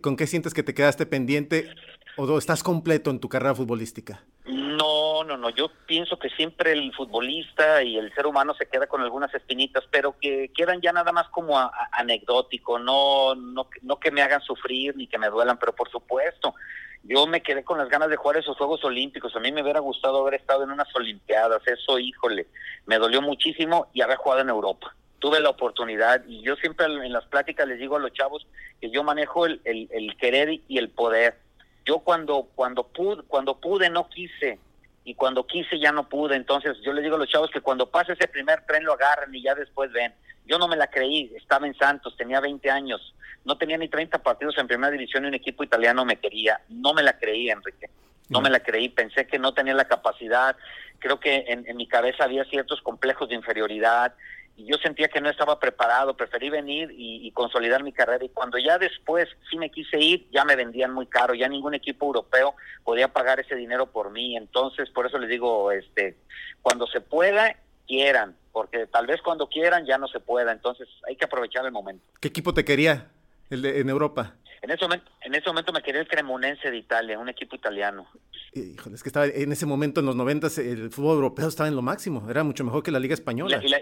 ¿Con 0.03 0.17
qué 0.17 0.29
sientes 0.29 0.55
que 0.55 0.63
te 0.63 0.73
quedaste 0.73 1.05
pendiente 1.05 1.69
o 2.17 2.39
estás 2.39 2.63
completo 2.63 3.11
en 3.11 3.19
tu 3.19 3.29
carrera 3.29 3.57
futbolística? 3.57 4.23
No, 4.47 5.25
no, 5.25 5.37
no. 5.37 5.51
Yo 5.51 5.71
pienso 5.87 6.19
que 6.19 6.31
siempre 6.31 6.73
el 6.73 6.95
futbolista 6.95 7.83
y 7.83 7.97
el 7.97 8.15
ser 8.15 8.27
humano 8.27 8.55
se 8.55 8.67
queda 8.67 8.87
con 8.87 9.01
algunas 9.01 9.35
espinitas, 9.35 9.85
pero 9.91 10.17
que 10.21 10.53
quedan 10.57 10.81
ya 10.81 10.93
nada 10.93 11.11
más 11.11 11.29
como 11.31 11.59
anecdótico, 11.93 12.79
no, 12.79 13.35
no, 13.35 13.69
no 13.83 13.99
que 13.99 14.13
me 14.13 14.23
hagan 14.23 14.41
sufrir 14.43 14.97
ni 14.97 15.09
que 15.09 15.19
me 15.19 15.31
duelan, 15.31 15.59
pero 15.59 15.75
por 15.75 15.91
supuesto, 15.91 16.55
yo 17.03 17.27
me 17.27 17.43
quedé 17.43 17.65
con 17.65 17.79
las 17.79 17.89
ganas 17.89 18.09
de 18.09 18.17
jugar 18.17 18.37
esos 18.37 18.57
Juegos 18.57 18.85
Olímpicos. 18.85 19.35
A 19.35 19.41
mí 19.41 19.51
me 19.51 19.63
hubiera 19.63 19.81
gustado 19.81 20.23
haber 20.23 20.35
estado 20.35 20.63
en 20.63 20.71
unas 20.71 20.95
Olimpiadas. 20.95 21.63
Eso, 21.67 21.99
híjole, 21.99 22.47
me 22.87 22.99
dolió 22.99 23.21
muchísimo 23.23 23.89
y 23.93 24.01
haber 24.03 24.17
jugado 24.17 24.43
en 24.43 24.49
Europa 24.49 24.95
tuve 25.19 25.41
la 25.41 25.51
oportunidad 25.51 26.23
y 26.27 26.43
yo 26.43 26.57
siempre 26.57 26.87
en 26.87 27.13
las 27.13 27.25
pláticas 27.25 27.67
les 27.67 27.79
digo 27.79 27.97
a 27.97 28.01
los 28.01 28.13
chavos 28.13 28.47
que 28.81 28.91
yo 28.91 29.03
manejo 29.03 29.47
el, 29.47 29.61
el, 29.65 30.17
querer 30.19 30.61
y 30.69 30.79
el 30.79 30.91
poder. 30.91 31.39
Yo 31.87 32.01
cuando 32.01 32.49
cuando 32.55 32.85
pude 32.89 33.23
cuando 33.23 33.59
pude 33.59 33.89
no 33.89 34.09
quise 34.09 34.59
y 35.05 35.15
cuando 35.15 35.47
quise 35.47 35.79
ya 35.79 35.93
no 35.93 36.09
pude. 36.09 36.35
Entonces 36.35 36.77
yo 36.85 36.93
les 36.93 37.05
digo 37.05 37.17
a 37.17 37.19
los 37.19 37.29
chavos 37.29 37.51
que 37.51 37.61
cuando 37.61 37.89
pase 37.89 38.13
ese 38.13 38.27
primer 38.29 38.67
tren 38.67 38.85
lo 38.85 38.93
agarren 38.93 39.35
y 39.35 39.43
ya 39.43 39.55
después 39.55 39.93
ven. 39.93 40.13
Yo 40.47 40.59
no 40.59 40.69
me 40.69 40.77
la 40.77 40.89
creí, 40.89 41.33
estaba 41.37 41.67
en 41.67 41.77
Santos, 41.77 42.17
tenía 42.17 42.41
20 42.41 42.71
años, 42.71 43.15
no 43.45 43.57
tenía 43.57 43.79
ni 43.79 43.89
30 43.89 44.19
partidos 44.19 44.57
en 44.59 44.69
primera 44.69 44.93
división 44.93 45.25
y 45.25 45.29
un 45.29 45.35
equipo 45.35 45.65
italiano 45.65 46.05
me 46.05 46.17
quería. 46.17 46.61
No 46.69 46.93
me 46.93 47.03
la 47.03 47.19
creí, 47.19 47.51
Enrique. 47.51 47.89
No 48.29 48.41
me 48.41 48.51
la 48.51 48.59
creí, 48.59 48.89
pensé 48.89 49.29
que 49.29 49.39
no 49.39 49.55
tenía 49.55 49.75
la 49.75 49.85
capacidad, 49.85 50.57
creo 50.99 51.21
que 51.21 51.45
en, 51.47 51.65
en 51.69 51.77
mi 51.77 51.87
cabeza 51.87 52.25
había 52.25 52.45
ciertos 52.45 52.83
complejos 52.83 53.29
de 53.29 53.37
inferioridad, 53.37 54.15
y 54.57 54.65
yo 54.65 54.79
sentía 54.79 55.09
que 55.09 55.21
no 55.21 55.29
estaba 55.29 55.61
preparado, 55.61 56.17
preferí 56.17 56.49
venir 56.49 56.91
y, 56.97 57.31
consolidar 57.33 57.83
mi 57.83 57.93
carrera 57.93 58.25
y 58.25 58.31
cuando 58.31 58.57
ya 58.59 58.79
después 58.79 59.29
sí 59.51 59.59
me 59.59 59.71
quise 59.71 60.01
ir, 60.01 60.27
ya 60.31 60.45
me 60.45 60.57
vendían 60.57 60.93
muy 60.93 61.07
caro, 61.07 61.35
ya 61.35 61.49
ningún 61.49 61.75
equipo 61.75 62.07
europeo 62.07 62.55
podía 62.83 63.09
pagar 63.09 63.39
ese 63.39 63.55
dinero 63.55 63.87
por 63.93 64.11
mí, 64.11 64.37
entonces 64.37 64.89
por 64.91 65.07
eso 65.07 65.19
les 65.19 65.29
digo, 65.29 65.71
este, 65.71 66.17
cuando 66.63 66.87
se 66.87 67.03
pueda, 67.03 67.55
quieran, 67.87 68.35
porque 68.53 68.87
tal 68.87 69.07
vez 69.07 69.21
cuando 69.21 69.49
quieran 69.49 69.85
ya 69.85 69.99
no 69.99 70.09
se 70.09 70.19
pueda, 70.19 70.51
entonces 70.53 70.89
hay 71.07 71.17
que 71.17 71.27
aprovechar 71.27 71.67
el 71.67 71.73
momento. 71.73 72.03
¿Qué 72.21 72.29
equipo 72.29 72.55
te 72.55 72.65
quería 72.65 73.11
el 73.51 73.61
de, 73.61 73.81
en 73.81 73.91
Europa? 73.91 74.35
En 74.63 74.71
ese, 74.71 74.85
momento, 74.85 75.11
en 75.21 75.35
ese 75.35 75.49
momento 75.49 75.73
me 75.73 75.83
quería 75.83 76.01
el 76.01 76.09
Cremonense 76.09 76.71
de 76.71 76.79
Italia, 76.79 77.19
un 77.19 77.29
equipo 77.29 77.55
italiano. 77.55 78.09
Híjole, 78.55 78.97
es 78.97 79.03
que 79.03 79.11
estaba 79.11 79.27
en 79.27 79.53
ese 79.53 79.67
momento, 79.67 80.01
en 80.01 80.07
los 80.07 80.17
noventas, 80.17 80.57
el 80.57 80.91
fútbol 80.91 81.17
europeo 81.17 81.49
estaba 81.49 81.69
en 81.69 81.77
lo 81.77 81.83
máximo, 81.83 82.27
era 82.31 82.43
mucho 82.43 82.65
mejor 82.65 82.83
que 82.83 82.91
la 82.91 82.99
Liga 82.99 83.13
Española 83.13 83.61
y 83.63 83.69
la 83.69 83.79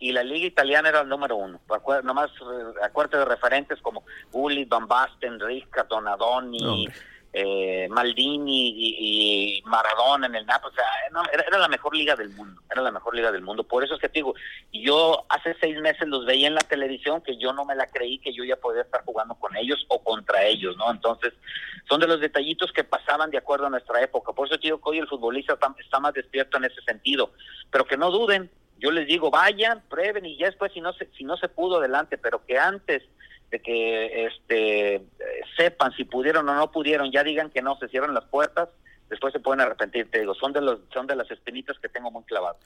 liga 0.00 0.46
italiana 0.46 0.88
era 0.88 1.00
el 1.00 1.08
número 1.08 1.36
uno. 1.36 1.60
nomás 2.04 2.30
eh, 2.30 2.84
acuérdate 2.84 3.18
de 3.18 3.24
referentes 3.24 3.80
como 3.80 4.04
Uli, 4.32 4.64
Van 4.64 4.86
Basten, 4.86 5.38
Donadoni, 5.88 6.88
eh, 7.32 7.88
Maldini 7.90 9.58
y, 9.58 9.62
Maradona 9.64 10.26
en 10.26 10.34
el 10.34 10.46
Napoli. 10.46 10.72
O 10.72 10.74
sea, 10.74 10.86
era, 11.32 11.58
la 11.58 11.68
mejor 11.68 11.94
liga 11.94 12.16
del 12.16 12.30
mundo. 12.30 12.60
Era 12.70 12.82
la 12.82 12.90
mejor 12.90 13.14
liga 13.14 13.30
del 13.30 13.42
mundo. 13.42 13.64
Por 13.64 13.84
eso 13.84 13.94
es 13.94 14.00
que 14.00 14.08
te 14.08 14.20
digo, 14.20 14.34
yo 14.72 15.24
hace 15.28 15.54
seis 15.60 15.78
meses 15.80 16.08
los 16.08 16.24
veía 16.24 16.48
en 16.48 16.54
la 16.54 16.60
televisión 16.60 17.20
que 17.20 17.36
yo 17.36 17.52
no 17.52 17.64
me 17.64 17.74
la 17.74 17.86
creí 17.86 18.18
que 18.18 18.32
yo 18.32 18.44
ya 18.44 18.56
podía 18.56 18.82
estar 18.82 19.04
jugando 19.04 19.34
con 19.34 19.56
ellos 19.56 19.84
o 19.88 20.02
contra 20.02 20.44
ellos, 20.44 20.76
¿no? 20.76 20.90
Entonces, 20.90 21.34
son 21.88 22.00
de 22.00 22.06
los 22.06 22.20
detallitos 22.20 22.72
que 22.72 22.84
pasaban 22.84 23.30
de 23.30 23.38
acuerdo 23.38 23.66
a 23.66 23.70
nuestra 23.70 24.00
época. 24.02 24.32
Por 24.32 24.46
eso 24.46 24.56
te 24.56 24.68
digo 24.68 24.80
que 24.80 24.90
hoy 24.90 24.98
el 24.98 25.08
futbolista 25.08 25.58
está 25.78 26.00
más 26.00 26.14
despierto 26.14 26.56
en 26.56 26.64
ese 26.64 26.80
sentido. 26.82 27.32
Pero 27.70 27.86
que 27.86 27.96
no 27.96 28.10
duden, 28.10 28.50
yo 28.78 28.90
les 28.90 29.06
digo, 29.06 29.30
vayan, 29.30 29.82
prueben 29.88 30.26
y 30.26 30.36
ya 30.36 30.46
después 30.46 30.72
si 30.72 30.80
no 30.80 30.92
se, 30.92 31.06
si 31.16 31.24
no 31.24 31.36
se 31.36 31.48
pudo 31.48 31.78
adelante, 31.78 32.18
pero 32.18 32.44
que 32.46 32.58
antes 32.58 33.02
de 33.50 33.60
que 33.60 34.26
este 34.26 35.02
sepan 35.56 35.92
si 35.92 36.04
pudieron 36.04 36.48
o 36.48 36.54
no 36.54 36.70
pudieron, 36.70 37.10
ya 37.10 37.24
digan 37.24 37.50
que 37.50 37.62
no, 37.62 37.76
se 37.78 37.88
cierran 37.88 38.14
las 38.14 38.24
puertas, 38.26 38.68
después 39.08 39.32
se 39.32 39.40
pueden 39.40 39.60
arrepentir, 39.60 40.10
te 40.10 40.20
digo, 40.20 40.34
son 40.34 40.52
de 40.52 40.60
los 40.60 40.80
son 40.92 41.06
de 41.06 41.16
las 41.16 41.30
espinitas 41.30 41.78
que 41.78 41.88
tengo 41.88 42.10
muy 42.10 42.22
clavadas. 42.24 42.58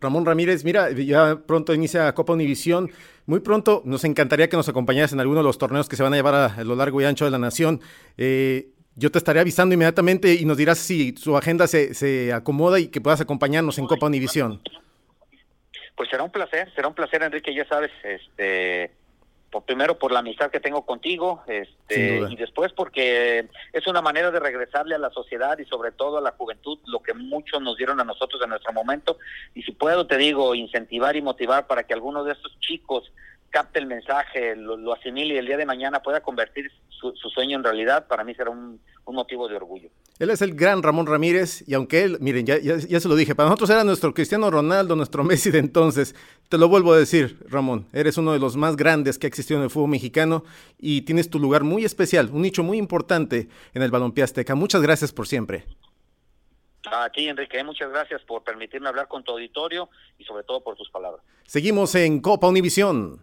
Ramón 0.00 0.24
Ramírez, 0.24 0.64
mira, 0.64 0.90
ya 0.90 1.38
pronto 1.46 1.74
inicia 1.74 2.14
Copa 2.14 2.32
Univisión, 2.32 2.90
muy 3.26 3.40
pronto 3.40 3.82
nos 3.84 4.04
encantaría 4.04 4.48
que 4.48 4.56
nos 4.56 4.68
acompañaras 4.68 5.12
en 5.12 5.20
alguno 5.20 5.40
de 5.40 5.44
los 5.44 5.58
torneos 5.58 5.88
que 5.88 5.96
se 5.96 6.02
van 6.02 6.14
a 6.14 6.16
llevar 6.16 6.34
a, 6.34 6.64
lo 6.64 6.74
largo 6.74 7.00
y 7.00 7.04
ancho 7.04 7.24
de 7.24 7.30
la 7.30 7.38
nación. 7.38 7.80
Eh, 8.16 8.70
yo 8.96 9.10
te 9.10 9.18
estaré 9.18 9.40
avisando 9.40 9.74
inmediatamente 9.74 10.34
y 10.34 10.44
nos 10.44 10.56
dirás 10.56 10.78
si 10.78 11.16
su 11.16 11.36
agenda 11.36 11.66
se, 11.66 11.94
se 11.94 12.32
acomoda 12.32 12.78
y 12.78 12.88
que 12.88 13.00
puedas 13.00 13.20
acompañarnos 13.20 13.78
en 13.78 13.86
Copa 13.86 14.06
Univisión. 14.06 14.60
Pues 15.96 16.10
será 16.10 16.22
un 16.22 16.30
placer, 16.30 16.72
será 16.74 16.88
un 16.88 16.94
placer, 16.94 17.22
Enrique, 17.22 17.54
ya 17.54 17.66
sabes, 17.66 17.90
este, 18.02 18.92
por 19.54 19.62
primero 19.62 19.96
por 19.96 20.10
la 20.10 20.18
amistad 20.18 20.50
que 20.50 20.58
tengo 20.58 20.84
contigo, 20.84 21.44
este, 21.46 22.22
y 22.28 22.34
después 22.34 22.72
porque 22.72 23.48
es 23.72 23.86
una 23.86 24.02
manera 24.02 24.32
de 24.32 24.40
regresarle 24.40 24.96
a 24.96 24.98
la 24.98 25.10
sociedad 25.10 25.56
y 25.58 25.64
sobre 25.64 25.92
todo 25.92 26.18
a 26.18 26.20
la 26.20 26.32
juventud 26.32 26.80
lo 26.86 27.00
que 27.00 27.14
muchos 27.14 27.62
nos 27.62 27.76
dieron 27.76 28.00
a 28.00 28.04
nosotros 28.04 28.42
en 28.42 28.50
nuestro 28.50 28.72
momento. 28.72 29.16
Y 29.54 29.62
si 29.62 29.70
puedo, 29.70 30.08
te 30.08 30.16
digo, 30.16 30.56
incentivar 30.56 31.14
y 31.14 31.22
motivar 31.22 31.68
para 31.68 31.84
que 31.84 31.94
algunos 31.94 32.26
de 32.26 32.32
estos 32.32 32.58
chicos 32.58 33.12
capte 33.54 33.78
el 33.78 33.86
mensaje, 33.86 34.56
lo, 34.56 34.92
asimile 34.92 35.34
y 35.34 35.38
el 35.38 35.46
día 35.46 35.56
de 35.56 35.64
mañana 35.64 36.02
pueda 36.02 36.20
convertir 36.20 36.72
su, 36.88 37.12
sueño 37.32 37.56
en 37.56 37.62
realidad, 37.62 38.08
para 38.08 38.24
mí 38.24 38.34
será 38.34 38.50
un, 38.50 38.80
motivo 39.06 39.46
de 39.46 39.54
orgullo. 39.54 39.90
Él 40.18 40.30
es 40.30 40.42
el 40.42 40.56
gran 40.56 40.82
Ramón 40.82 41.06
Ramírez 41.06 41.62
y 41.68 41.74
aunque 41.74 42.02
él, 42.02 42.18
miren, 42.20 42.46
ya, 42.46 42.58
ya, 42.58 42.80
se 42.80 43.08
lo 43.08 43.14
dije, 43.14 43.36
para 43.36 43.48
nosotros 43.48 43.70
era 43.70 43.84
nuestro 43.84 44.12
Cristiano 44.12 44.50
Ronaldo, 44.50 44.96
nuestro 44.96 45.22
Messi 45.30 45.52
de 45.52 45.60
entonces. 45.60 46.16
Te 46.48 46.58
lo 46.58 46.66
vuelvo 46.66 46.94
a 46.94 46.98
decir, 46.98 47.38
Ramón, 47.48 47.86
eres 47.92 48.18
uno 48.18 48.32
de 48.32 48.40
los 48.40 48.56
más 48.56 48.74
grandes 48.74 49.20
que 49.20 49.28
ha 49.28 49.28
existido 49.28 49.60
en 49.60 49.64
el 49.64 49.70
fútbol 49.70 49.90
mexicano 49.90 50.42
y 50.76 51.02
tienes 51.02 51.30
tu 51.30 51.38
lugar 51.38 51.62
muy 51.62 51.84
especial, 51.84 52.30
un 52.32 52.42
nicho 52.42 52.64
muy 52.64 52.76
importante 52.76 53.48
en 53.72 53.82
el 53.82 53.92
balompié 53.92 54.24
azteca. 54.24 54.56
Muchas 54.56 54.82
gracias 54.82 55.12
por 55.12 55.28
siempre. 55.28 55.64
A 56.90 57.08
ti, 57.10 57.28
Enrique, 57.28 57.62
muchas 57.62 57.88
gracias 57.90 58.20
por 58.22 58.42
permitirme 58.42 58.88
hablar 58.88 59.06
con 59.06 59.22
tu 59.22 59.30
auditorio 59.30 59.88
y 60.18 60.24
sobre 60.24 60.42
todo 60.42 60.60
por 60.60 60.74
tus 60.74 60.90
palabras. 60.90 61.24
Seguimos 61.44 61.94
en 61.94 62.20
Copa 62.20 62.48
Univisión. 62.48 63.22